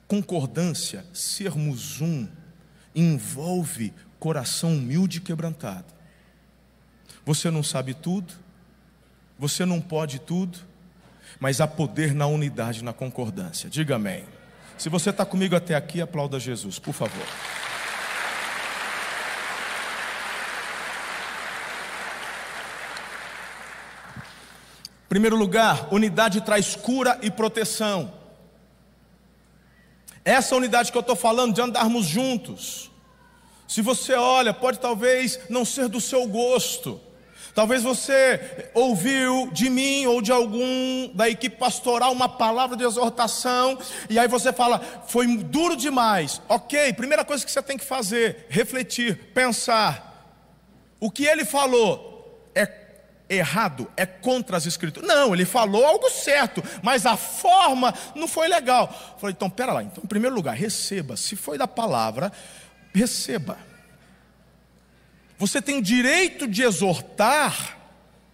[0.08, 2.28] Concordância, sermos um,
[2.94, 5.94] envolve coração humilde e quebrantado.
[7.26, 8.34] Você não sabe tudo,
[9.38, 10.60] você não pode tudo,
[11.40, 13.70] mas há poder na unidade, na concordância.
[13.70, 14.24] Diga amém.
[14.78, 17.26] Se você está comigo até aqui, aplauda Jesus, por favor.
[25.16, 28.12] Primeiro lugar, unidade traz cura e proteção.
[30.26, 32.92] Essa unidade que eu estou falando, de andarmos juntos.
[33.66, 37.00] Se você olha, pode talvez não ser do seu gosto.
[37.54, 43.80] Talvez você ouviu de mim ou de algum da equipe pastoral uma palavra de exortação,
[44.10, 46.42] e aí você fala, foi duro demais.
[46.50, 50.36] Ok, primeira coisa que você tem que fazer: refletir, pensar.
[51.00, 52.15] O que ele falou
[53.30, 55.08] errado, é contra as escrituras.
[55.08, 59.16] Não, ele falou algo certo, mas a forma não foi legal.
[59.20, 61.18] Falei, então, pera lá, então, em primeiro lugar, receba.
[61.18, 62.32] Se foi da palavra,
[62.94, 63.58] receba.
[65.38, 67.78] Você tem o direito de exortar,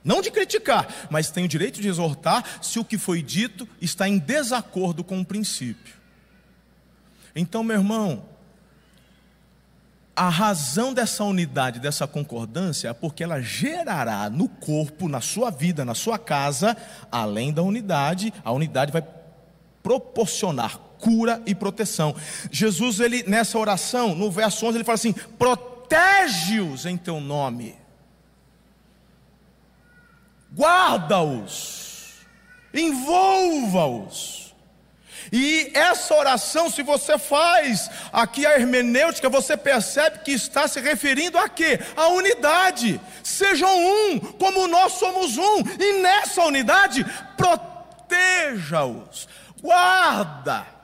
[0.04, 4.08] não de criticar, mas tem o direito de exortar se o que foi dito está
[4.08, 5.96] em desacordo com o princípio.
[7.36, 8.26] Então, meu irmão,
[10.16, 15.86] a razão dessa unidade, dessa concordância, é porque ela gerará no corpo, na sua vida,
[15.86, 16.76] na sua casa,
[17.12, 19.04] além da unidade, a unidade vai
[19.82, 22.16] proporcionar cura e proteção.
[22.52, 27.76] Jesus, ele nessa oração, no verso 11, ele fala assim: protege-os em teu nome,
[30.54, 32.20] guarda-os,
[32.74, 34.41] envolva-os.
[35.32, 41.38] E essa oração, se você faz aqui a hermenêutica, você percebe que está se referindo
[41.38, 41.80] a quê?
[41.96, 43.00] A unidade.
[43.24, 45.64] Sejam um, como nós somos um.
[45.80, 47.06] E nessa unidade,
[47.38, 49.28] proteja-os,
[49.62, 50.81] guarda.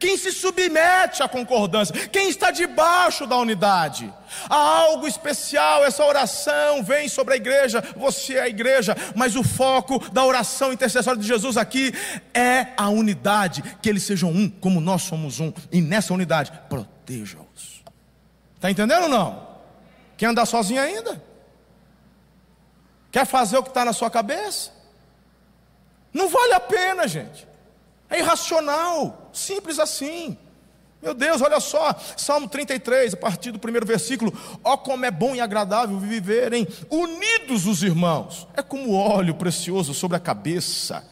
[0.00, 4.10] Quem se submete à concordância, quem está debaixo da unidade.
[4.48, 9.44] Há algo especial, essa oração vem sobre a igreja, você é a igreja, mas o
[9.44, 11.92] foco da oração intercessória de Jesus aqui
[12.32, 17.84] é a unidade, que eles sejam um, como nós somos um, e nessa unidade, proteja-os.
[18.56, 19.48] Está entendendo ou não?
[20.16, 21.22] Quer andar sozinho ainda?
[23.12, 24.70] Quer fazer o que está na sua cabeça?
[26.10, 27.49] Não vale a pena, gente.
[28.10, 30.36] É irracional, simples assim.
[31.02, 35.10] Meu Deus, olha só, Salmo 33, a partir do primeiro versículo: Ó, oh, como é
[35.10, 41.02] bom e agradável viverem unidos os irmãos, é como óleo precioso sobre a cabeça,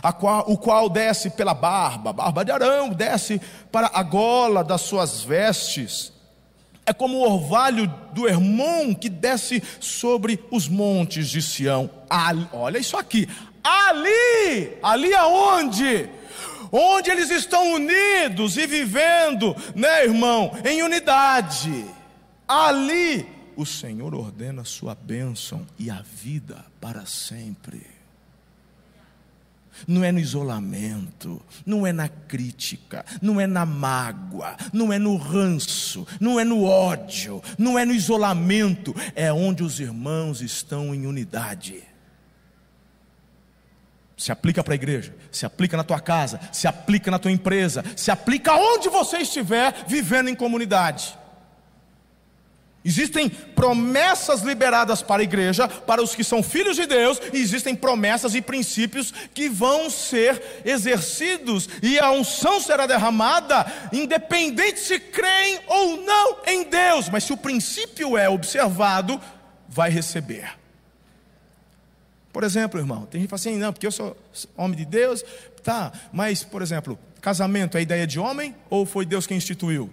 [0.00, 3.40] a qual, o qual desce pela barba, barba de Arão, desce
[3.72, 6.12] para a gola das suas vestes,
[6.86, 11.90] é como o orvalho do Hermon que desce sobre os montes de Sião.
[12.08, 13.28] Ali, olha isso aqui,
[13.64, 16.08] ali, ali aonde?
[16.72, 21.84] Onde eles estão unidos e vivendo, né, irmão, em unidade.
[22.48, 27.86] Ali o Senhor ordena a sua bênção e a vida para sempre.
[29.86, 35.16] Não é no isolamento, não é na crítica, não é na mágoa, não é no
[35.16, 41.06] ranço, não é no ódio, não é no isolamento, é onde os irmãos estão em
[41.06, 41.91] unidade
[44.22, 47.84] se aplica para a igreja, se aplica na tua casa, se aplica na tua empresa,
[47.96, 51.18] se aplica onde você estiver vivendo em comunidade.
[52.84, 57.74] Existem promessas liberadas para a igreja, para os que são filhos de Deus, e existem
[57.74, 65.58] promessas e princípios que vão ser exercidos, e a unção será derramada, independente se creem
[65.66, 69.20] ou não em Deus, mas se o princípio é observado,
[69.68, 70.61] vai receber.
[72.32, 74.16] Por exemplo, irmão, tem gente que fala assim, não, porque eu sou
[74.56, 75.22] homem de Deus,
[75.62, 79.90] tá, mas, por exemplo, casamento é ideia de homem ou foi Deus quem instituiu?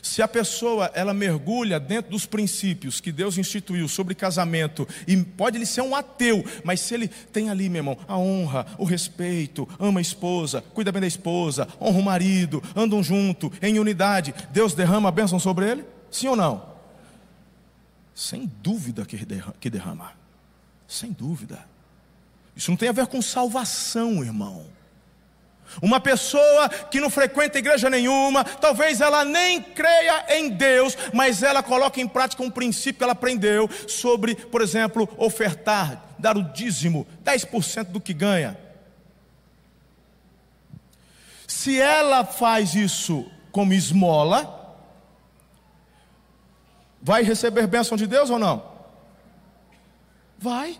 [0.00, 5.58] Se a pessoa ela mergulha dentro dos princípios que Deus instituiu sobre casamento, e pode
[5.58, 9.68] ele ser um ateu, mas se ele tem ali, meu irmão, a honra, o respeito,
[9.78, 14.74] ama a esposa, cuida bem da esposa, honra o marido, andam junto, em unidade, Deus
[14.74, 15.84] derrama a bênção sobre ele?
[16.10, 16.72] Sim ou não?
[18.14, 20.21] Sem dúvida que derrama.
[20.92, 21.58] Sem dúvida.
[22.54, 24.66] Isso não tem a ver com salvação, irmão.
[25.80, 31.62] Uma pessoa que não frequenta igreja nenhuma, talvez ela nem creia em Deus, mas ela
[31.62, 37.06] coloca em prática um princípio que ela aprendeu sobre, por exemplo, ofertar, dar o dízimo,
[37.24, 38.58] 10% do que ganha.
[41.46, 44.76] Se ela faz isso como esmola,
[47.00, 48.71] vai receber bênção de Deus ou não?
[50.42, 50.76] Vai.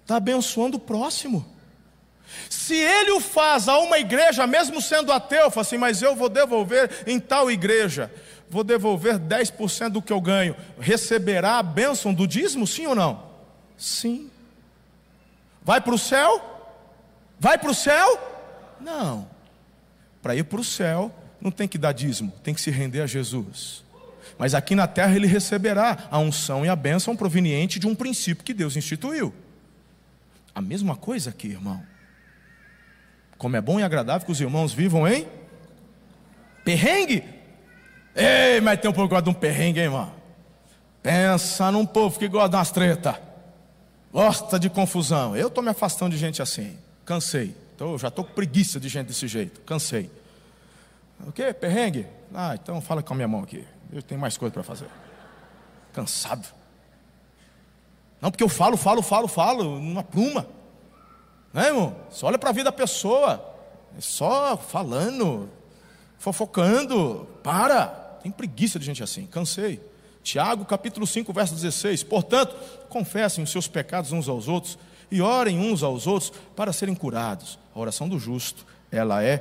[0.00, 1.46] Está abençoando o próximo.
[2.48, 6.30] Se ele o faz a uma igreja, mesmo sendo ateu, fala assim, mas eu vou
[6.30, 8.10] devolver em tal igreja,
[8.48, 13.24] vou devolver 10% do que eu ganho, receberá a bênção do dízimo, sim ou não?
[13.76, 14.30] Sim.
[15.62, 16.40] Vai para o céu?
[17.38, 18.18] Vai para o céu?
[18.80, 19.28] Não.
[20.22, 23.06] Para ir para o céu, não tem que dar dízimo, tem que se render a
[23.06, 23.84] Jesus.
[24.40, 28.42] Mas aqui na terra ele receberá a unção e a bênção proveniente de um princípio
[28.42, 29.34] que Deus instituiu.
[30.54, 31.82] A mesma coisa aqui, irmão.
[33.36, 35.28] Como é bom e agradável que os irmãos vivam em
[36.64, 37.22] perrengue.
[38.16, 40.10] Ei, mas tem um pouco de um perrengue, hein, irmão?
[41.02, 43.20] Pensa num povo que gosta das treta,
[44.10, 45.36] gosta de confusão.
[45.36, 47.54] Eu estou me afastando de gente assim, cansei.
[47.76, 50.10] Tô, já estou com preguiça de gente desse jeito, cansei.
[51.26, 51.52] O quê?
[51.52, 52.06] Perrengue?
[52.34, 53.66] Ah, então fala com a minha mão aqui.
[53.92, 54.88] Eu tenho mais coisa para fazer.
[55.92, 56.46] Cansado.
[58.20, 60.46] Não, porque eu falo, falo, falo, falo, numa pluma.
[61.52, 61.96] Né, irmão?
[62.10, 63.44] Você olha para a vida da pessoa,
[63.96, 65.48] é só falando,
[66.18, 67.26] fofocando.
[67.42, 67.86] Para.
[68.22, 69.80] Tem preguiça de gente assim, cansei.
[70.22, 72.02] Tiago capítulo 5, verso 16.
[72.04, 72.54] Portanto,
[72.88, 74.78] confessem os seus pecados uns aos outros
[75.10, 77.58] e orem uns aos outros para serem curados.
[77.74, 79.38] A oração do justo, ela é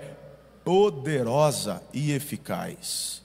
[0.64, 3.22] poderosa e eficaz.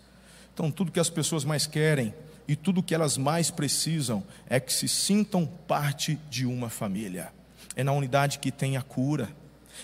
[0.55, 2.15] Então, tudo que as pessoas mais querem
[2.47, 7.33] e tudo que elas mais precisam é que se sintam parte de uma família.
[7.75, 9.29] É na unidade que tem a cura.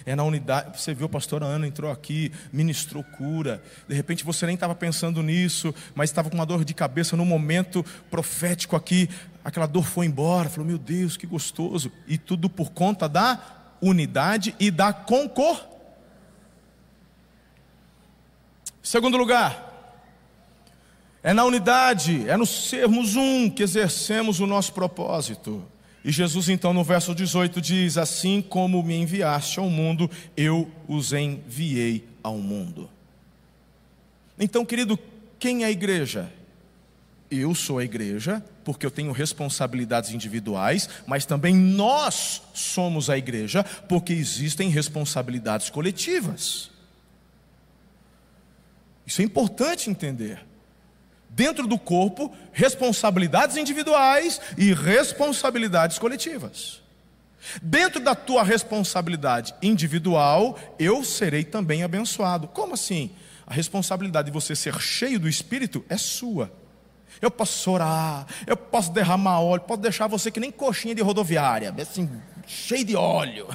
[0.07, 0.81] É na unidade.
[0.81, 3.61] Você viu, a pastora Ana entrou aqui, ministrou cura.
[3.89, 7.25] De repente você nem estava pensando nisso, mas estava com uma dor de cabeça no
[7.25, 9.11] momento profético aqui.
[9.45, 10.49] Aquela dor foi embora.
[10.49, 11.91] Falou, meu Deus, que gostoso.
[12.07, 15.67] E tudo por conta da unidade e da concor.
[18.81, 19.70] Segundo lugar,
[21.23, 25.63] é na unidade, é no sermos um que exercemos o nosso propósito.
[26.03, 31.13] E Jesus, então, no verso 18, diz: Assim como me enviaste ao mundo, eu os
[31.13, 32.89] enviei ao mundo.
[34.39, 34.99] Então, querido,
[35.39, 36.33] quem é a igreja?
[37.31, 43.63] Eu sou a igreja, porque eu tenho responsabilidades individuais, mas também nós somos a igreja,
[43.63, 46.71] porque existem responsabilidades coletivas.
[49.07, 50.50] Isso é importante entender
[51.31, 56.81] dentro do corpo responsabilidades individuais e responsabilidades coletivas.
[57.63, 62.49] Dentro da tua responsabilidade individual, eu serei também abençoado.
[62.49, 63.11] Como assim?
[63.47, 66.53] A responsabilidade de você ser cheio do Espírito é sua.
[67.21, 71.75] Eu posso orar, eu posso derramar óleo, posso deixar você que nem coxinha de rodoviária,
[71.79, 72.09] assim,
[72.51, 73.47] cheio de óleo.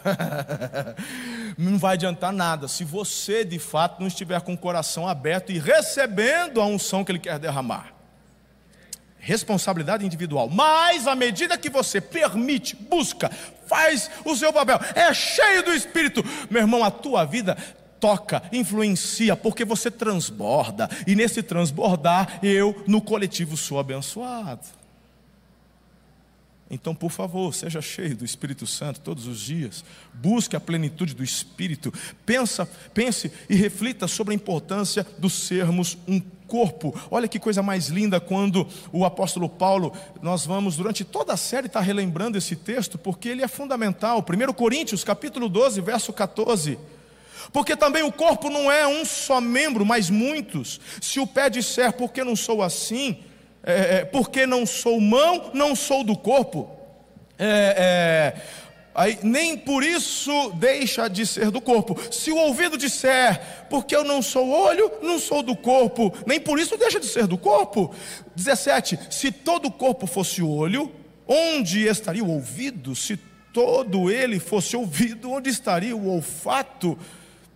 [1.57, 5.59] não vai adiantar nada se você de fato não estiver com o coração aberto e
[5.59, 7.93] recebendo a unção que Ele quer derramar.
[9.19, 13.29] Responsabilidade individual, mas à medida que você permite, busca,
[13.67, 17.57] faz o seu papel, é cheio do Espírito, meu irmão, a tua vida
[17.99, 24.84] toca, influencia, porque você transborda, e nesse transbordar, eu no coletivo sou abençoado.
[26.70, 29.86] Então, por favor, seja cheio do Espírito Santo todos os dias.
[30.13, 31.93] Busque a plenitude do Espírito.
[32.26, 36.99] Pensa, pense e reflita sobre a importância do sermos um corpo.
[37.11, 39.93] Olha que coisa mais linda quando o apóstolo Paulo,
[40.24, 44.26] nós vamos durante toda a série estar relembrando esse texto, porque ele é fundamental.
[44.28, 46.80] 1 Coríntios, capítulo 12, verso 14.
[47.53, 50.80] Porque também o corpo não é um só membro, mas muitos.
[50.99, 53.20] Se o pé disser, porque não sou assim,
[53.66, 56.70] é, é, porque não sou mão, não sou do corpo.
[57.38, 58.41] É, é,
[58.93, 61.99] aí, nem por isso deixa de ser do corpo.
[62.11, 66.59] Se o ouvido disser, porque eu não sou olho, não sou do corpo, nem por
[66.59, 67.93] isso deixa de ser do corpo.
[68.36, 68.99] 17.
[69.09, 70.91] Se todo o corpo fosse olho,
[71.28, 72.95] onde estaria o ouvido?
[72.95, 73.18] Se
[73.51, 76.97] todo ele fosse ouvido, onde estaria o olfato?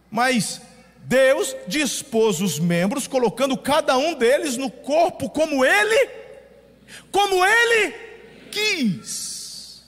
[0.10, 0.60] Mas
[1.04, 6.10] Deus dispôs os membros, colocando cada um deles no corpo como ele,
[7.12, 7.94] como ele
[8.52, 9.84] quis.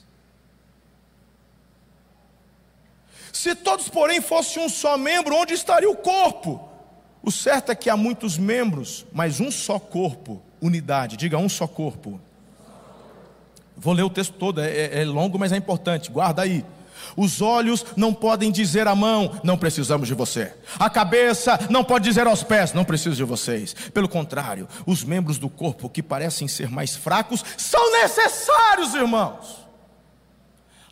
[3.32, 6.68] Se todos, porém, fossem um só membro, onde estaria o corpo?
[7.22, 11.16] O certo é que há muitos membros, mas um só corpo, unidade.
[11.16, 12.20] Diga um só corpo.
[13.76, 16.10] Vou ler o texto todo, é, é, é longo, mas é importante.
[16.10, 16.64] Guarda aí.
[17.16, 20.54] Os olhos não podem dizer à mão, não precisamos de você.
[20.78, 23.74] A cabeça não pode dizer aos pés, não preciso de vocês.
[23.92, 29.62] Pelo contrário, os membros do corpo que parecem ser mais fracos são necessários, irmãos.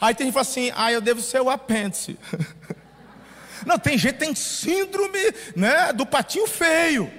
[0.00, 2.18] Aí tem gente que fala assim: ah, eu devo ser o apêndice.
[3.66, 5.18] Não, tem gente tem síndrome
[5.54, 7.12] né, do patinho feio.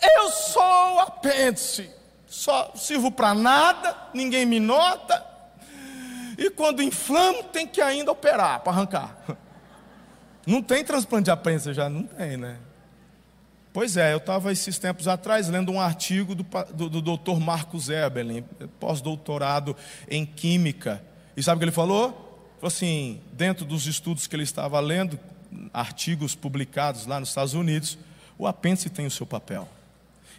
[0.00, 1.90] Eu sou o apêndice.
[2.28, 5.25] Só sirvo para nada, ninguém me nota,
[6.36, 9.16] e quando inflama, tem que ainda operar para arrancar.
[10.46, 11.88] Não tem transplante de apêndice já?
[11.88, 12.58] Não tem, né?
[13.72, 17.40] Pois é, eu estava esses tempos atrás lendo um artigo do, do, do Dr.
[17.40, 18.42] Marcos Eberlin,
[18.78, 19.76] pós-doutorado
[20.08, 21.04] em Química.
[21.36, 22.10] E sabe o que ele falou?
[22.54, 25.18] Falou assim: dentro dos estudos que ele estava lendo,
[25.74, 27.98] artigos publicados lá nos Estados Unidos,
[28.38, 29.68] o apêndice tem o seu papel.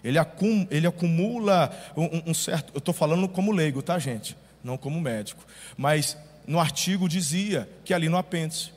[0.03, 2.71] Ele, acum, ele acumula um, um certo.
[2.73, 4.37] Eu estou falando como leigo, tá, gente?
[4.64, 5.45] Não como médico.
[5.76, 8.72] Mas no artigo dizia que ali no apêndice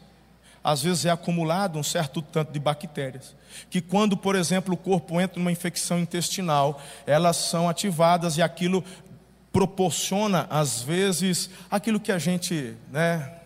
[0.62, 3.34] às vezes é acumulado um certo tanto de bactérias,
[3.70, 8.84] que quando, por exemplo, o corpo entra numa infecção intestinal, elas são ativadas e aquilo
[9.52, 13.36] proporciona, às vezes, aquilo que a gente, né,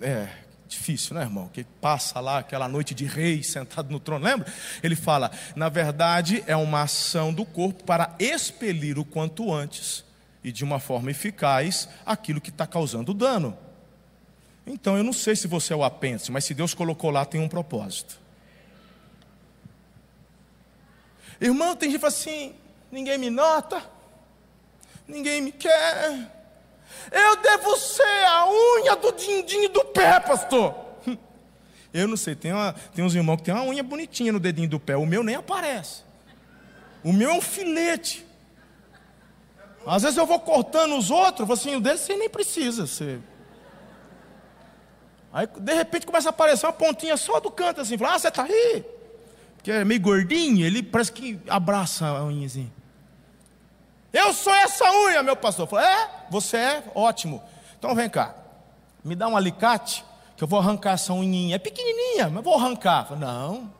[0.00, 0.28] é
[0.66, 1.50] difícil, né, irmão?
[1.52, 4.50] Que passa lá aquela noite de rei sentado no trono, lembra?
[4.82, 10.04] Ele fala, na verdade, é uma ação do corpo para expelir o quanto antes
[10.42, 13.56] e de uma forma eficaz aquilo que está causando dano.
[14.66, 17.40] Então eu não sei se você é o apêndice, mas se Deus colocou lá, tem
[17.40, 18.18] um propósito.
[21.40, 22.54] Irmão, tem gente que fala assim:
[22.92, 23.82] ninguém me nota,
[25.08, 26.40] ninguém me quer.
[27.10, 30.74] Eu devo ser a unha do dindim do pé, pastor.
[31.92, 34.68] Eu não sei, tem, uma, tem uns irmãos que tem uma unha bonitinha no dedinho
[34.68, 36.02] do pé, o meu nem aparece.
[37.02, 38.29] O meu é um filete.
[39.86, 42.86] Às vezes eu vou cortando os outros, falo assim, o dele você nem precisa.
[42.86, 43.18] Você...
[45.32, 48.28] Aí de repente começa a aparecer uma pontinha só do canto assim, fala, ah, você
[48.28, 48.84] está aí?
[49.56, 52.70] Porque é meio gordinho, ele parece que abraça a unha assim.
[54.12, 55.68] Eu sou essa unha, meu pastor.
[55.68, 57.42] Falei, é, você é ótimo.
[57.78, 58.34] Então vem cá,
[59.04, 60.04] me dá um alicate,
[60.36, 61.56] que eu vou arrancar essa unhinha.
[61.56, 63.06] É pequenininha, mas vou arrancar.
[63.06, 63.79] Falei, não.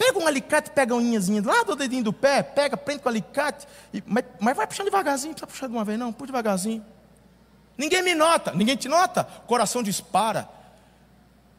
[0.00, 3.12] Pega um alicate, pega a unhazinha lá do dedinho do pé, pega, prende com o
[3.12, 6.28] alicate, e, mas, mas, vai puxando devagarzinho, não precisa puxar de uma vez, não, puxa
[6.28, 6.82] devagarzinho.
[7.76, 10.48] Ninguém me nota, ninguém te nota, o coração dispara,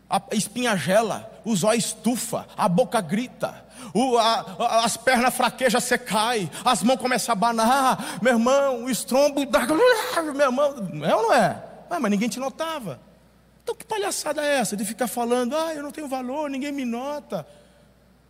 [0.10, 3.64] a espinha gela, os olhos estufa, a boca grita,
[3.94, 8.86] o, a, a, as pernas fraquejam, você cai, as mãos começam a banar, meu irmão,
[8.86, 9.42] o estrombo.
[10.34, 10.76] Meu irmão,
[11.06, 11.64] é ou não é?
[11.88, 13.00] Mas ninguém te notava.
[13.62, 16.86] Então que palhaçada é essa de ficar falando, ah, eu não tenho valor, ninguém me
[16.86, 17.46] nota.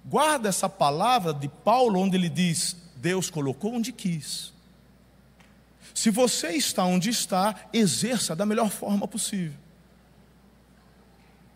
[0.05, 4.51] Guarda essa palavra de Paulo, onde ele diz: Deus colocou onde quis.
[5.93, 9.59] Se você está onde está, exerça da melhor forma possível.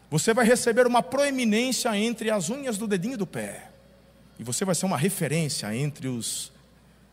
[0.09, 3.71] Você vai receber uma proeminência entre as unhas do dedinho do pé.
[4.37, 6.51] E você vai ser uma referência entre os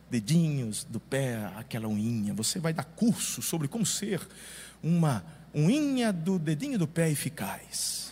[0.09, 2.33] dedinhos do pé, aquela unhinha.
[2.33, 4.21] Você vai dar curso sobre como ser
[4.81, 5.23] uma
[5.55, 8.02] unha do dedinho do pé eficaz.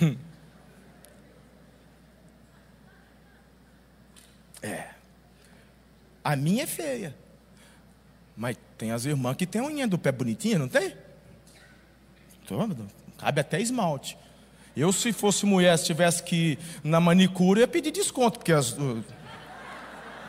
[0.00, 0.16] Hum.
[4.62, 4.90] É.
[6.22, 7.14] A minha é feia.
[8.36, 10.96] Mas tem as irmãs que tem a unha do pé bonitinha, não tem?
[13.18, 14.18] Cabe até esmalte.
[14.76, 18.76] Eu, se fosse mulher, se tivesse que ir na manicure, ia pedir desconto, porque as,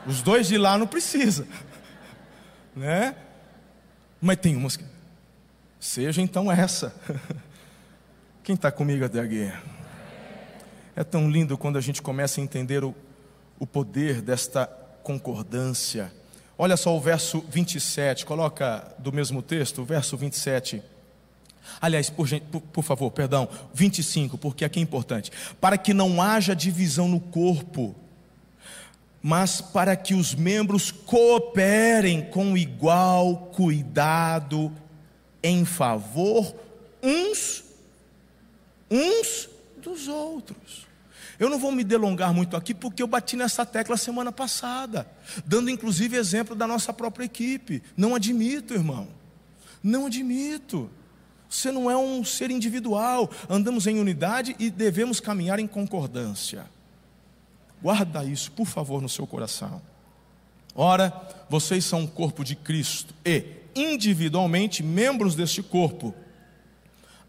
[0.06, 1.48] os dois de lá não precisa.
[2.76, 3.16] Né?
[4.22, 4.84] Mas tem umas que.
[5.80, 6.94] Seja então essa.
[8.46, 9.52] Quem está comigo até aqui?
[10.96, 12.94] É tão lindo quando a gente começa a entender o,
[13.58, 14.68] o poder desta
[15.02, 16.14] concordância.
[16.56, 20.80] Olha só o verso 27, coloca do mesmo texto, o verso 27.
[21.82, 25.32] Aliás, por, por, por, favor, perdão, 25, porque aqui é importante.
[25.60, 27.96] Para que não haja divisão no corpo,
[29.24, 34.72] mas para que os membros cooperem com igual cuidado
[35.42, 36.54] em favor
[37.02, 37.65] uns
[38.90, 40.86] uns dos outros.
[41.38, 45.08] Eu não vou me delongar muito aqui porque eu bati nessa tecla semana passada,
[45.46, 47.84] dando inclusive exemplo da nossa própria equipe.
[47.98, 49.08] Não admito, irmão.
[49.84, 50.90] Não admito.
[51.50, 53.30] Você não é um ser individual.
[53.50, 56.66] Andamos em unidade e devemos caminhar em concordância.
[57.82, 59.82] Guarda isso, por favor, no seu coração.
[60.74, 61.14] Ora,
[61.50, 66.14] vocês são o corpo de Cristo e, individualmente, membros deste corpo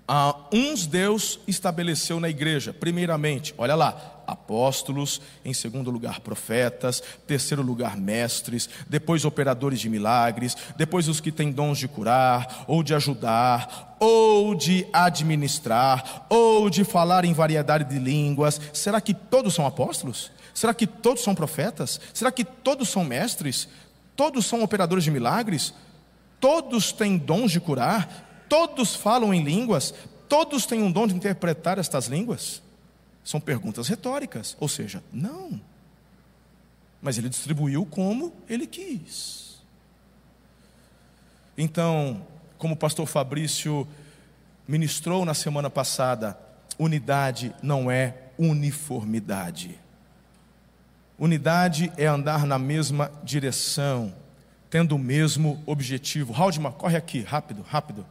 [0.09, 7.63] ah, uns Deus estabeleceu na igreja, primeiramente, olha lá, apóstolos, em segundo lugar, profetas, terceiro
[7.63, 12.95] lugar, mestres, depois operadores de milagres, depois os que têm dons de curar, ou de
[12.95, 18.61] ajudar, ou de administrar, ou de falar em variedade de línguas.
[18.73, 20.31] Será que todos são apóstolos?
[20.55, 22.01] Será que todos são profetas?
[22.15, 23.69] Será que todos são mestres?
[24.15, 25.75] Todos são operadores de milagres?
[26.41, 28.26] Todos têm dons de curar?
[28.49, 29.95] Todos falam em línguas?
[30.29, 32.63] Todos têm um dom de interpretar estas línguas?
[33.25, 35.61] São perguntas retóricas, ou seja, não.
[37.03, 39.57] Mas ele distribuiu como ele quis.
[41.57, 42.25] Então,
[42.59, 43.87] como o pastor Fabrício
[44.67, 46.39] ministrou na semana passada,
[46.79, 49.79] unidade não é uniformidade.
[51.19, 54.15] Unidade é andar na mesma direção,
[54.69, 56.35] tendo o mesmo objetivo.
[56.35, 58.05] Haldman, corre aqui, rápido, rápido.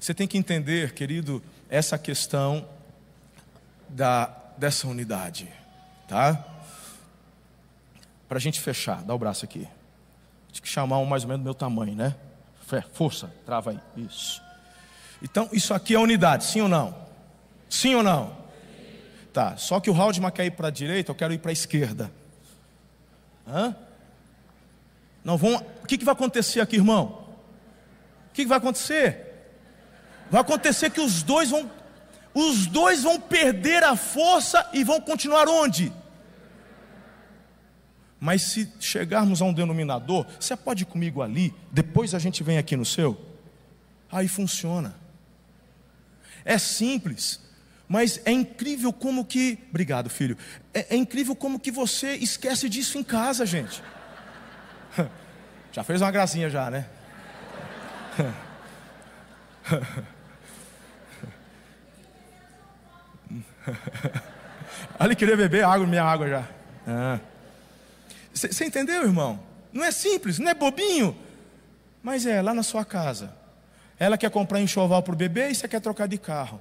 [0.00, 2.66] Você tem que entender, querido, essa questão
[3.86, 5.46] da, dessa unidade,
[6.08, 6.42] tá?
[8.26, 9.68] Para a gente fechar, dá o braço aqui.
[10.52, 12.16] Tem que chamar um mais ou menos do meu tamanho, né?
[12.94, 13.80] Força, trava aí.
[13.94, 14.42] Isso.
[15.20, 16.96] Então, isso aqui é unidade, sim ou não?
[17.68, 18.34] Sim ou não?
[19.34, 21.52] Tá, só que o Haldman quer ir para a direita, eu quero ir para a
[21.52, 22.10] esquerda.
[23.46, 23.76] Hã?
[25.22, 25.56] Não vão.
[25.82, 27.26] O que, que vai acontecer aqui, irmão?
[28.30, 29.29] O que, que vai acontecer?
[30.30, 31.70] Vai acontecer que os dois vão.
[32.32, 35.92] Os dois vão perder a força e vão continuar onde?
[38.20, 42.58] Mas se chegarmos a um denominador, você pode ir comigo ali, depois a gente vem
[42.58, 43.18] aqui no seu.
[44.12, 44.94] Aí funciona.
[46.44, 47.40] É simples,
[47.88, 49.58] mas é incrível como que.
[49.70, 50.36] Obrigado, filho.
[50.72, 53.82] É, é incrível como que você esquece disso em casa, gente.
[55.72, 56.86] Já fez uma gracinha já, né?
[64.98, 66.48] Ali queria beber água, minha água já.
[66.86, 67.20] Ah.
[68.32, 69.40] Você entendeu, irmão?
[69.72, 71.16] Não é simples, não é bobinho,
[72.02, 73.34] mas é lá na sua casa.
[73.98, 76.60] Ela quer comprar enxoval para o bebê e você quer trocar de carro.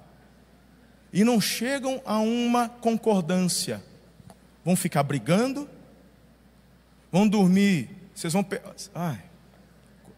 [1.11, 3.81] E não chegam a uma concordância.
[4.63, 5.67] Vão ficar brigando,
[7.11, 7.89] vão dormir.
[8.13, 8.45] Vocês vão.
[8.93, 9.19] Ai,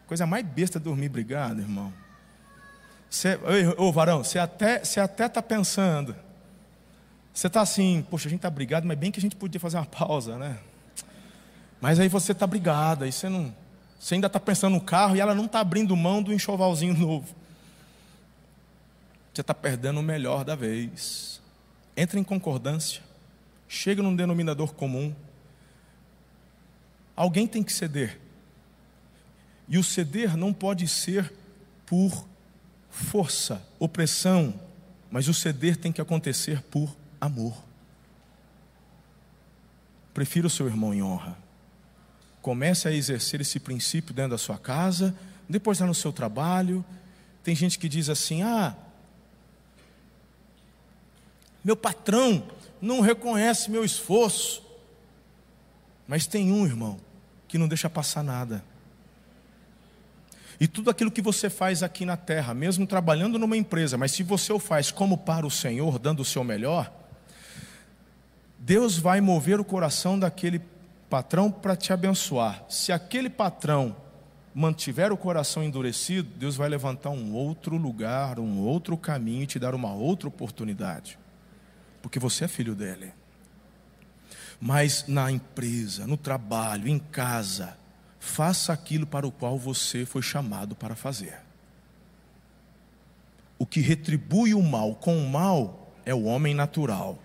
[0.06, 1.92] coisa mais besta dormir brigado, irmão.
[3.08, 3.38] Você,
[3.76, 6.16] ô, varão, você até está até tá pensando.
[7.32, 9.78] Você está assim, poxa, a gente está brigado, mas bem que a gente podia fazer
[9.78, 10.58] uma pausa, né?
[11.80, 13.54] Mas aí você está brigado, aí você não.
[13.98, 17.34] Você ainda está pensando no carro e ela não está abrindo mão do enxovalzinho novo.
[19.32, 21.40] Você está perdendo o melhor da vez.
[21.96, 23.02] Entra em concordância.
[23.66, 25.14] Chega num denominador comum.
[27.16, 28.20] Alguém tem que ceder.
[29.68, 31.32] E o ceder não pode ser
[31.86, 32.26] por
[32.90, 34.54] força, opressão,
[35.10, 37.54] mas o ceder tem que acontecer por amor.
[40.12, 41.38] Prefira o seu irmão em honra.
[42.42, 45.14] Comece a exercer esse princípio dentro da sua casa,
[45.48, 46.84] depois lá no seu trabalho.
[47.44, 48.74] Tem gente que diz assim: ah,
[51.64, 52.44] meu patrão
[52.80, 54.60] não reconhece meu esforço.
[56.08, 56.98] Mas tem um irmão
[57.46, 58.64] que não deixa passar nada.
[60.58, 64.24] E tudo aquilo que você faz aqui na terra, mesmo trabalhando numa empresa, mas se
[64.24, 67.01] você o faz como para o Senhor, dando o seu melhor,
[68.64, 70.62] Deus vai mover o coração daquele
[71.10, 72.64] patrão para te abençoar.
[72.68, 73.96] Se aquele patrão
[74.54, 79.58] mantiver o coração endurecido, Deus vai levantar um outro lugar, um outro caminho e te
[79.58, 81.18] dar uma outra oportunidade.
[82.00, 83.12] Porque você é filho dele.
[84.60, 87.76] Mas na empresa, no trabalho, em casa,
[88.20, 91.36] faça aquilo para o qual você foi chamado para fazer.
[93.58, 97.18] O que retribui o mal com o mal é o homem natural.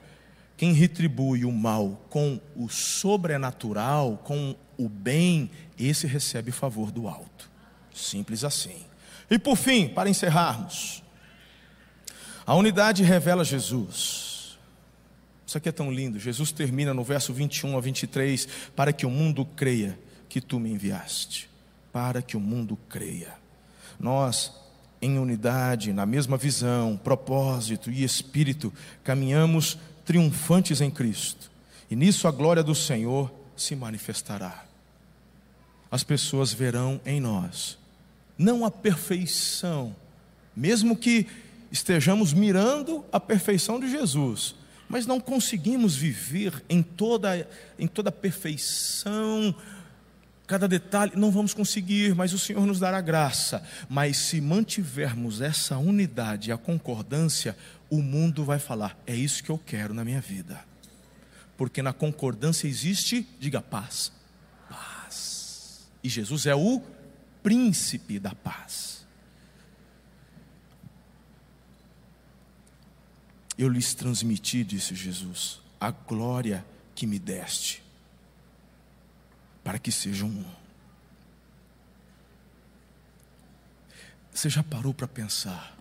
[0.57, 7.49] Quem retribui o mal com o sobrenatural, com o bem, esse recebe favor do alto.
[7.93, 8.85] Simples assim.
[9.29, 11.03] E por fim, para encerrarmos,
[12.45, 14.57] a unidade revela Jesus.
[15.45, 16.19] Isso aqui é tão lindo.
[16.19, 19.97] Jesus termina no verso 21 a 23: Para que o mundo creia
[20.27, 21.49] que tu me enviaste.
[21.93, 23.33] Para que o mundo creia.
[23.99, 24.53] Nós,
[25.01, 29.77] em unidade, na mesma visão, propósito e espírito, caminhamos
[30.07, 31.51] triunfantes em Cristo.
[31.91, 34.63] E nisso a glória do Senhor se manifestará.
[35.91, 37.77] As pessoas verão em nós,
[38.37, 39.93] não a perfeição,
[40.55, 41.27] mesmo que
[41.71, 44.55] estejamos mirando a perfeição de Jesus,
[44.87, 47.47] mas não conseguimos viver em toda,
[47.77, 49.53] em toda perfeição,
[50.47, 53.61] cada detalhe, não vamos conseguir, mas o Senhor nos dará graça.
[53.89, 57.55] Mas se mantivermos essa unidade e a concordância,
[57.89, 60.63] o mundo vai falar: é isso que eu quero na minha vida.
[61.55, 64.11] Porque na concordância existe, diga paz.
[64.69, 65.87] Paz.
[66.03, 66.81] E Jesus é o
[67.41, 69.05] príncipe da paz.
[73.57, 76.63] Eu lhes transmiti, disse Jesus, a glória
[76.93, 77.83] que me deste,
[79.63, 80.45] para que sejam um.
[84.31, 85.76] Você já parou para pensar?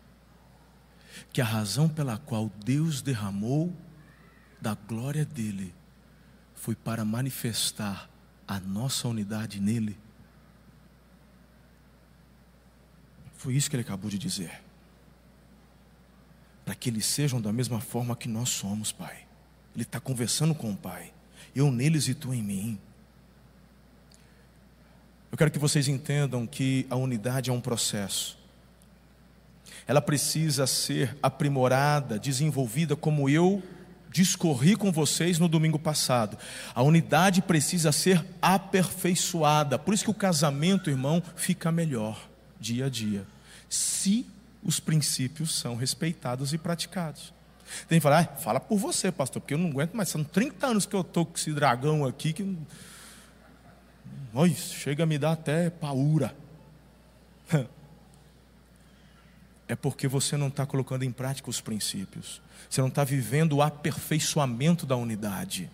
[1.37, 3.70] Que a razão pela qual Deus derramou
[4.59, 5.74] da glória dele
[6.55, 8.09] foi para manifestar
[8.49, 9.99] a nossa unidade nele.
[13.34, 14.62] Foi isso que ele acabou de dizer.
[16.64, 19.26] Para que eles sejam da mesma forma que nós somos, Pai.
[19.74, 21.12] Ele está conversando com o Pai.
[21.55, 22.80] Eu neles e tu em mim.
[25.30, 28.36] Eu quero que vocês entendam que a unidade é um processo
[29.87, 33.62] ela precisa ser aprimorada, desenvolvida, como eu
[34.11, 36.39] discorri com vocês no domingo passado.
[36.74, 39.78] A unidade precisa ser aperfeiçoada.
[39.78, 42.28] Por isso que o casamento, irmão, fica melhor
[42.59, 43.26] dia a dia.
[43.68, 44.26] Se
[44.64, 47.32] os princípios são respeitados e praticados.
[47.89, 50.09] Tem que falar, ah, fala por você, pastor, porque eu não aguento mais.
[50.09, 52.57] São 30 anos que eu estou com esse dragão aqui que.
[54.34, 56.34] Oi, chega a me dar até paura.
[59.68, 62.40] É porque você não está colocando em prática os princípios.
[62.70, 65.70] Você não está vivendo o aperfeiçoamento da unidade.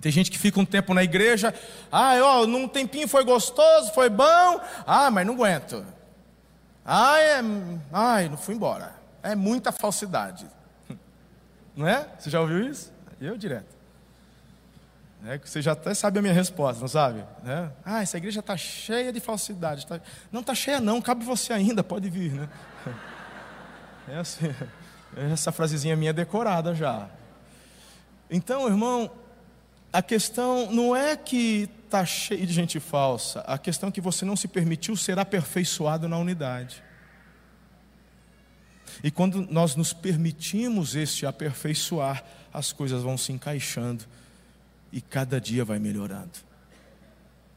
[0.00, 1.52] Tem gente que fica um tempo na igreja,
[1.90, 5.84] ah, ó, num tempinho foi gostoso, foi bom, ah, mas não aguento.
[6.84, 7.40] Ai, é,
[7.92, 8.94] ai, não fui embora.
[9.22, 10.46] É muita falsidade.
[11.76, 12.08] Não é?
[12.18, 12.90] Você já ouviu isso?
[13.20, 13.77] Eu direto.
[15.24, 17.24] É, você já até sabe a minha resposta, não sabe?
[17.44, 17.68] É?
[17.84, 19.86] Ah, essa igreja está cheia de falsidade.
[19.86, 20.00] Tá...
[20.30, 22.48] Não está cheia, não, cabe você ainda, pode vir, né?
[24.10, 24.54] É assim,
[25.14, 27.10] essa frasezinha minha é decorada já.
[28.30, 29.10] Então, irmão,
[29.92, 34.24] a questão não é que está cheio de gente falsa, a questão é que você
[34.24, 36.82] não se permitiu ser aperfeiçoado na unidade.
[39.04, 44.06] E quando nós nos permitimos este aperfeiçoar, as coisas vão se encaixando
[44.92, 46.30] e cada dia vai melhorando.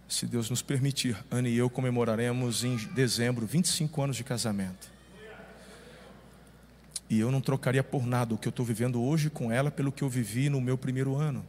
[0.07, 4.91] Se Deus nos permitir, Ana e eu comemoraremos em dezembro 25 anos de casamento.
[7.09, 9.91] E eu não trocaria por nada o que eu estou vivendo hoje com ela pelo
[9.91, 11.45] que eu vivi no meu primeiro ano,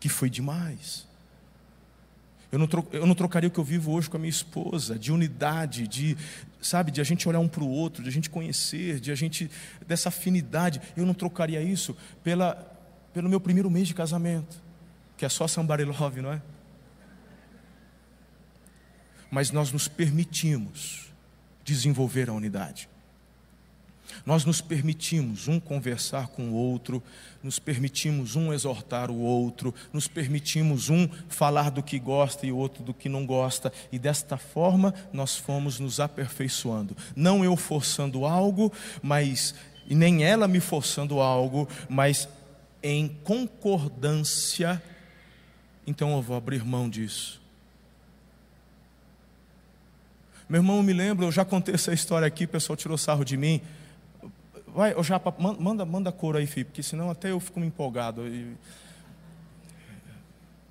[0.00, 1.06] que foi demais.
[2.50, 4.98] Eu não, tro, eu não trocaria o que eu vivo hoje com a minha esposa,
[4.98, 6.16] de unidade, de,
[6.60, 9.14] sabe, de a gente olhar um para o outro, de a gente conhecer, de a
[9.14, 9.50] gente,
[9.86, 10.80] dessa afinidade.
[10.96, 12.54] Eu não trocaria isso pela,
[13.12, 14.62] pelo meu primeiro mês de casamento,
[15.16, 16.42] que é só somebody love, não é?
[19.30, 21.12] Mas nós nos permitimos
[21.64, 22.88] desenvolver a unidade.
[24.24, 27.02] Nós nos permitimos um conversar com o outro,
[27.42, 32.56] nos permitimos um exortar o outro, nos permitimos um falar do que gosta e o
[32.56, 36.96] outro do que não gosta, e desta forma nós fomos nos aperfeiçoando.
[37.14, 39.54] Não eu forçando algo, mas
[39.88, 42.28] e nem ela me forçando algo, mas
[42.82, 44.82] em concordância.
[45.86, 47.40] Então eu vou abrir mão disso.
[50.48, 53.24] Meu irmão, eu me lembro, eu já contei essa história aqui, o pessoal tirou sarro
[53.24, 53.60] de mim.
[54.68, 58.22] Vai, ô Japa, manda, manda cor aí, filho, porque senão até eu fico me empolgado.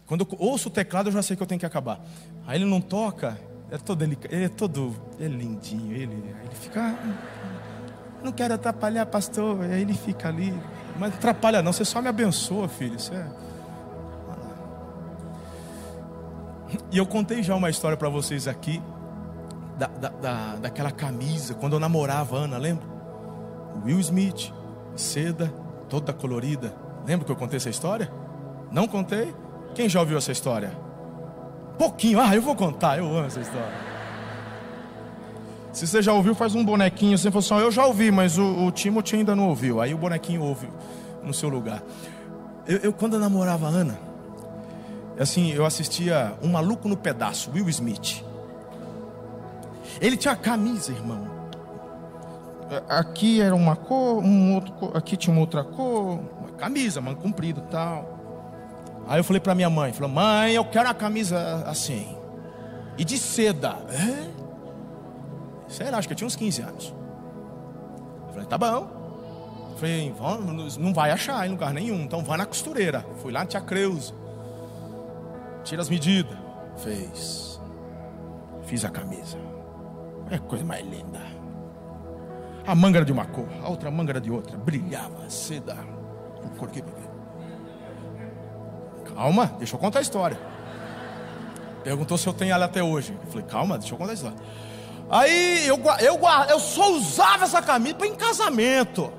[0.05, 1.99] Quando eu ouço o teclado, eu já sei que eu tenho que acabar.
[2.47, 3.37] Aí ele não toca,
[3.71, 9.05] é todo delicado, ele é todo, é lindinho, ele, ele fica, ah, não quero atrapalhar,
[9.07, 9.61] pastor.
[9.61, 10.53] Aí ele fica ali,
[10.97, 12.95] mas atrapalha não, você só me abençoa, filho.
[12.95, 13.27] Isso é...
[16.91, 18.81] E eu contei já uma história para vocês aqui,
[19.77, 22.85] da, da, da, daquela camisa, quando eu namorava a Ana, lembra?
[23.83, 24.53] Will Smith,
[24.95, 25.53] seda,
[25.89, 26.73] toda colorida.
[27.05, 28.11] Lembra que eu contei essa história?
[28.71, 29.33] Não contei?
[29.73, 30.71] Quem já ouviu essa história?
[31.77, 33.95] Pouquinho, ah, eu vou contar, eu amo essa história.
[35.75, 37.17] Se você já ouviu, faz um bonequinho.
[37.19, 39.81] Falou assim: Eu já ouvi, mas o, o Timothy ainda não ouviu.
[39.81, 40.69] Aí o bonequinho ouve
[41.21, 41.83] no seu lugar.
[42.65, 43.99] Eu, eu quando eu namorava a Ana,
[45.19, 48.23] assim, eu assistia Um Maluco no Pedaço, Will Smith.
[50.01, 51.35] Ele tinha camisa, irmão
[52.89, 57.61] aqui era uma cor, um outro, aqui tinha uma outra cor, uma camisa, mano, comprido
[57.69, 58.13] tal.
[59.07, 62.17] Aí eu falei para minha mãe, falou, mãe, eu quero a camisa assim.
[62.97, 63.77] E de seda.
[63.89, 64.29] É?
[65.67, 66.93] Sei lá, acho que eu tinha uns 15 anos.
[68.27, 68.87] Eu falei, tá bom.
[69.71, 70.13] Eu falei,
[70.79, 73.05] não vai achar em lugar nenhum, então vai na costureira.
[73.21, 74.13] Fui lá na tia Creuza.
[75.65, 76.37] Tira as medidas.
[76.77, 77.59] Fez.
[78.63, 79.37] Fiz a camisa.
[80.29, 81.21] É coisa mais linda.
[82.65, 84.57] A manga era de uma cor, a outra manga era de outra.
[84.57, 85.75] Brilhava, seda.
[86.57, 86.83] Por quê?
[89.15, 90.37] Calma, deixa eu contar a história.
[91.83, 93.17] Perguntou se eu tenho ela até hoje.
[93.23, 94.37] Eu falei, calma, deixa eu contar a história.
[95.09, 99.13] Aí eu, eu, eu só usava essa camisa para em casamento.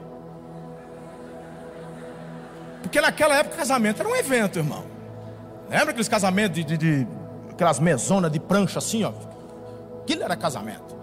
[2.82, 4.95] Porque naquela época casamento era um evento, irmão.
[5.68, 7.06] Lembra aqueles casamentos de, de, de
[7.50, 9.12] aquelas mesonas de prancha assim, ó?
[10.02, 10.96] Aquilo era casamento.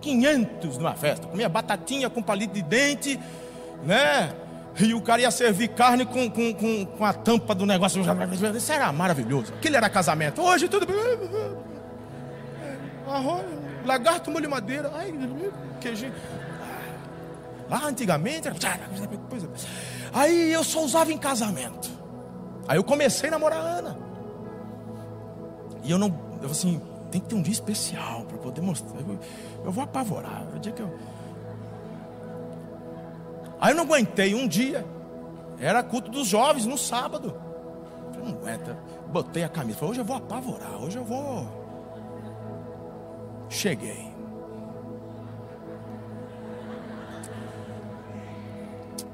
[0.00, 1.26] 500 numa festa.
[1.26, 3.20] Comia batatinha com palito de dente,
[3.84, 4.32] né?
[4.78, 8.00] E o cara ia servir carne com, com, com, com a tampa do negócio.
[8.00, 9.52] Isso era maravilhoso.
[9.54, 10.42] Aquilo era casamento.
[10.42, 10.86] Hoje tudo.
[13.08, 13.44] Arroz,
[13.84, 14.90] lagarto, molho madeira.
[14.94, 15.14] Ai,
[15.80, 16.12] queijinho.
[17.68, 18.48] Lá antigamente.
[20.12, 21.90] Aí eu só usava em casamento.
[22.68, 24.05] Aí eu comecei a namorar a Ana.
[25.86, 26.12] E eu não,
[26.42, 26.80] eu assim,
[27.12, 29.00] tem que ter um dia especial para poder mostrar.
[29.00, 29.18] Eu,
[29.64, 30.44] eu vou apavorar.
[30.54, 30.92] O dia que eu...
[33.60, 34.84] Aí eu não aguentei um dia.
[35.60, 37.34] Era culto dos jovens no sábado.
[38.08, 38.76] Eu falei, não aguenta.
[39.08, 39.78] Botei a camisa.
[39.78, 40.82] Falei, hoje eu vou apavorar.
[40.82, 41.46] Hoje eu vou.
[43.48, 44.12] Cheguei.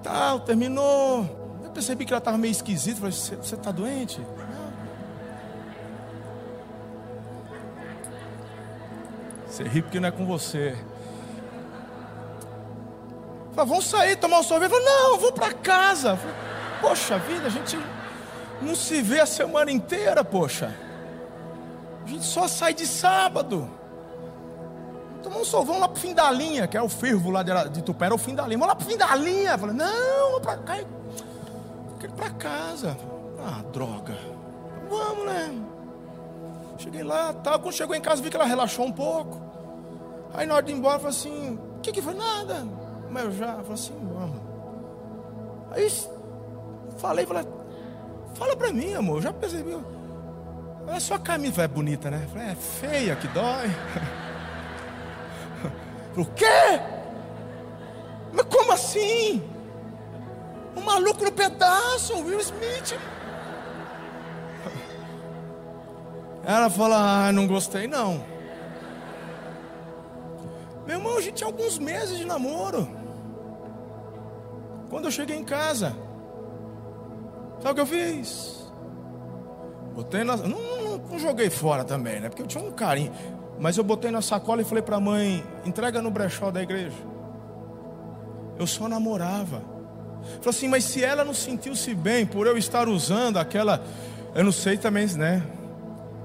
[0.03, 1.61] Tal, terminou.
[1.63, 2.97] Eu percebi que ela estava meio esquisita.
[2.97, 4.21] Falei, você está doente?
[9.53, 10.75] Você ri porque não é com você.
[13.55, 14.71] Falei, vamos sair, tomar um sorvete.
[14.71, 16.17] Falei, não, vou para casa.
[16.17, 16.35] Falei,
[16.81, 17.79] poxa vida, a gente
[18.63, 20.75] não se vê a semana inteira, poxa.
[22.03, 23.71] A gente só sai de sábado.
[25.23, 27.69] Tomar um sorvete, vamos lá pro fim da linha, que é o fervo lá de,
[27.69, 28.57] de Tupé, era o fim da linha.
[28.57, 29.59] Vamos lá pro fim da linha.
[29.59, 30.79] Falei, não, vamos para cá.
[32.01, 32.97] Quero casa.
[33.39, 34.17] Ah, droga.
[34.89, 35.63] Vamos, né?
[36.79, 37.61] Cheguei lá, tal.
[37.61, 39.42] Quando chegou em casa, vi que ela relaxou um pouco.
[40.35, 42.15] Aí na hora de ir embora, falei assim: o que, que foi?
[42.15, 42.67] Nada.
[43.11, 44.41] Mas eu já, falei assim: vamos.
[45.71, 45.91] Aí
[46.97, 47.45] falei, falei:
[48.35, 49.77] fala pra mim, amor, eu já percebi.
[50.87, 52.27] Olha sua camisa, é bonita, né?
[52.33, 53.71] Falei, é feia, que dói.
[56.15, 56.45] O quê?
[58.35, 59.43] Mas como assim?
[60.77, 62.99] Um maluco no pedaço, Will Smith.
[66.45, 68.32] Ela fala, ah, não gostei não.
[71.23, 72.89] A gente tinha alguns meses de namoro.
[74.91, 75.95] Quando eu cheguei em casa,
[77.61, 78.73] sabe o que eu fiz?
[79.95, 80.37] Botei na.
[80.37, 82.29] Não, não, não joguei fora também, né?
[82.29, 83.13] Porque eu tinha um carinho.
[83.61, 86.97] Mas eu botei na sacola e falei para a mãe: entrega no brechó da igreja.
[88.59, 89.63] Eu só namorava.
[90.41, 93.81] Falei assim, mas se ela não sentiu-se bem por eu estar usando aquela.
[94.35, 95.41] Eu não sei também, né?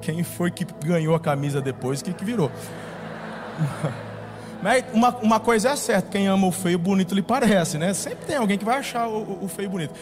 [0.02, 2.52] Quem foi que ganhou a camisa depois, o que, que virou?
[4.62, 7.94] Mas uma, uma coisa é certa: quem ama o feio, bonito lhe parece, né?
[7.94, 9.94] Sempre tem alguém que vai achar o, o feio bonito.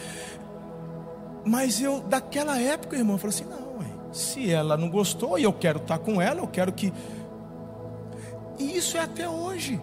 [1.44, 5.44] Mas eu, daquela época, irmão, eu falei assim: não, ué, se ela não gostou e
[5.44, 6.92] eu quero estar com ela, eu quero que.
[8.58, 9.80] E isso é até hoje.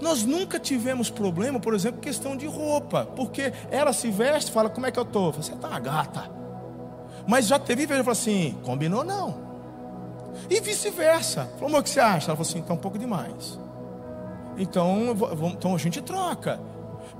[0.00, 4.86] Nós nunca tivemos problema, por exemplo, questão de roupa, porque ela se veste fala: como
[4.86, 5.32] é que eu estou?
[5.32, 6.30] Você está uma gata.
[7.26, 9.41] Mas já teve vez, eu falei assim: combinou não.
[10.48, 11.44] E vice-versa.
[11.54, 12.30] Falou, amor, o que você acha?
[12.30, 13.58] Ela falou assim: está um pouco demais.
[14.56, 15.16] Então,
[15.52, 16.60] então a gente troca.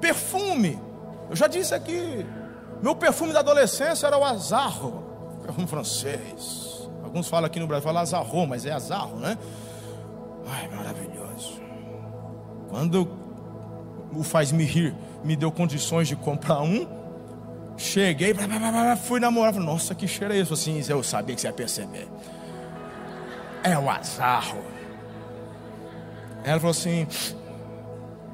[0.00, 0.78] Perfume.
[1.30, 2.26] Eu já disse aqui.
[2.82, 5.04] Meu perfume da adolescência era o Azarro.
[5.42, 6.88] Perfume francês.
[7.02, 9.38] Alguns falam aqui no Brasil, falam Azarro, mas é Azarro, né?
[10.48, 11.60] Ai, maravilhoso.
[12.68, 13.08] Quando
[14.14, 16.86] o Faz Me Rir me deu condições de comprar um,
[17.76, 18.34] cheguei,
[19.04, 19.52] fui namorar.
[19.52, 20.54] Falei, Nossa, que cheiro é isso?
[20.54, 22.08] Assim, eu sabia que você ia perceber.
[23.62, 24.62] É o Azarro.
[26.44, 27.06] Ela falou assim: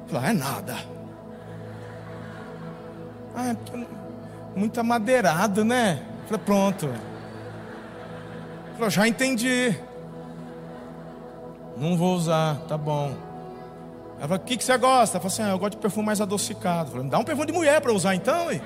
[0.07, 0.75] falou, é nada.
[3.35, 3.55] Ah,
[4.55, 6.03] muito amadeirado, né?
[6.25, 6.89] Falei, pronto.
[8.73, 9.77] Falou, já entendi.
[11.77, 13.15] Não vou usar, tá bom.
[14.17, 15.17] Ela falou, o que, que você gosta?
[15.17, 16.91] Ela falou assim, ah, eu gosto de perfume mais adocicado.
[16.91, 18.61] Falei, dá um perfume de mulher para usar então, hein?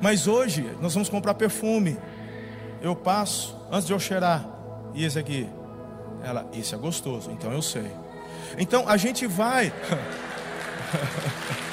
[0.00, 1.98] Mas hoje nós vamos comprar perfume.
[2.80, 4.59] Eu passo, antes de eu cheirar,
[4.94, 5.48] e esse aqui?
[6.22, 7.90] Ela, esse é gostoso, então eu sei.
[8.58, 9.72] Então a gente vai.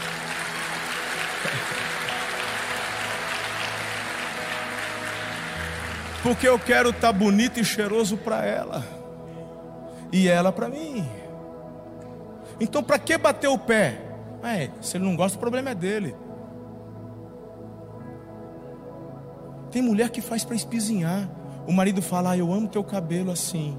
[6.24, 8.84] Porque eu quero estar tá bonito e cheiroso para ela.
[10.12, 11.08] E ela para mim.
[12.60, 14.02] Então para que bater o pé?
[14.44, 16.16] É, se ele não gosta, o problema é dele.
[19.72, 21.30] Tem mulher que faz para espizinhar.
[21.68, 23.78] O marido fala: ah, Eu amo teu cabelo assim,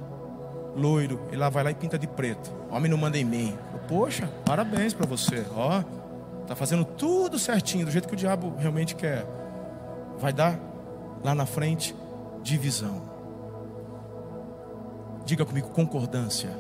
[0.77, 1.21] loiro.
[1.29, 2.53] Ele lá vai lá e pinta de preto.
[2.71, 3.57] O homem não manda em mim.
[3.89, 5.47] Poxa, parabéns para você.
[5.57, 5.83] Ó,
[6.47, 9.27] tá fazendo tudo certinho, do jeito que o diabo realmente quer.
[10.19, 10.61] Vai dar
[11.25, 11.97] lá na frente
[12.43, 13.01] divisão.
[15.25, 16.51] Diga comigo, concordância.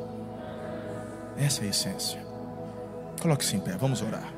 [1.37, 2.21] Essa é a essência.
[3.21, 4.38] Coloque-se em pé, vamos orar.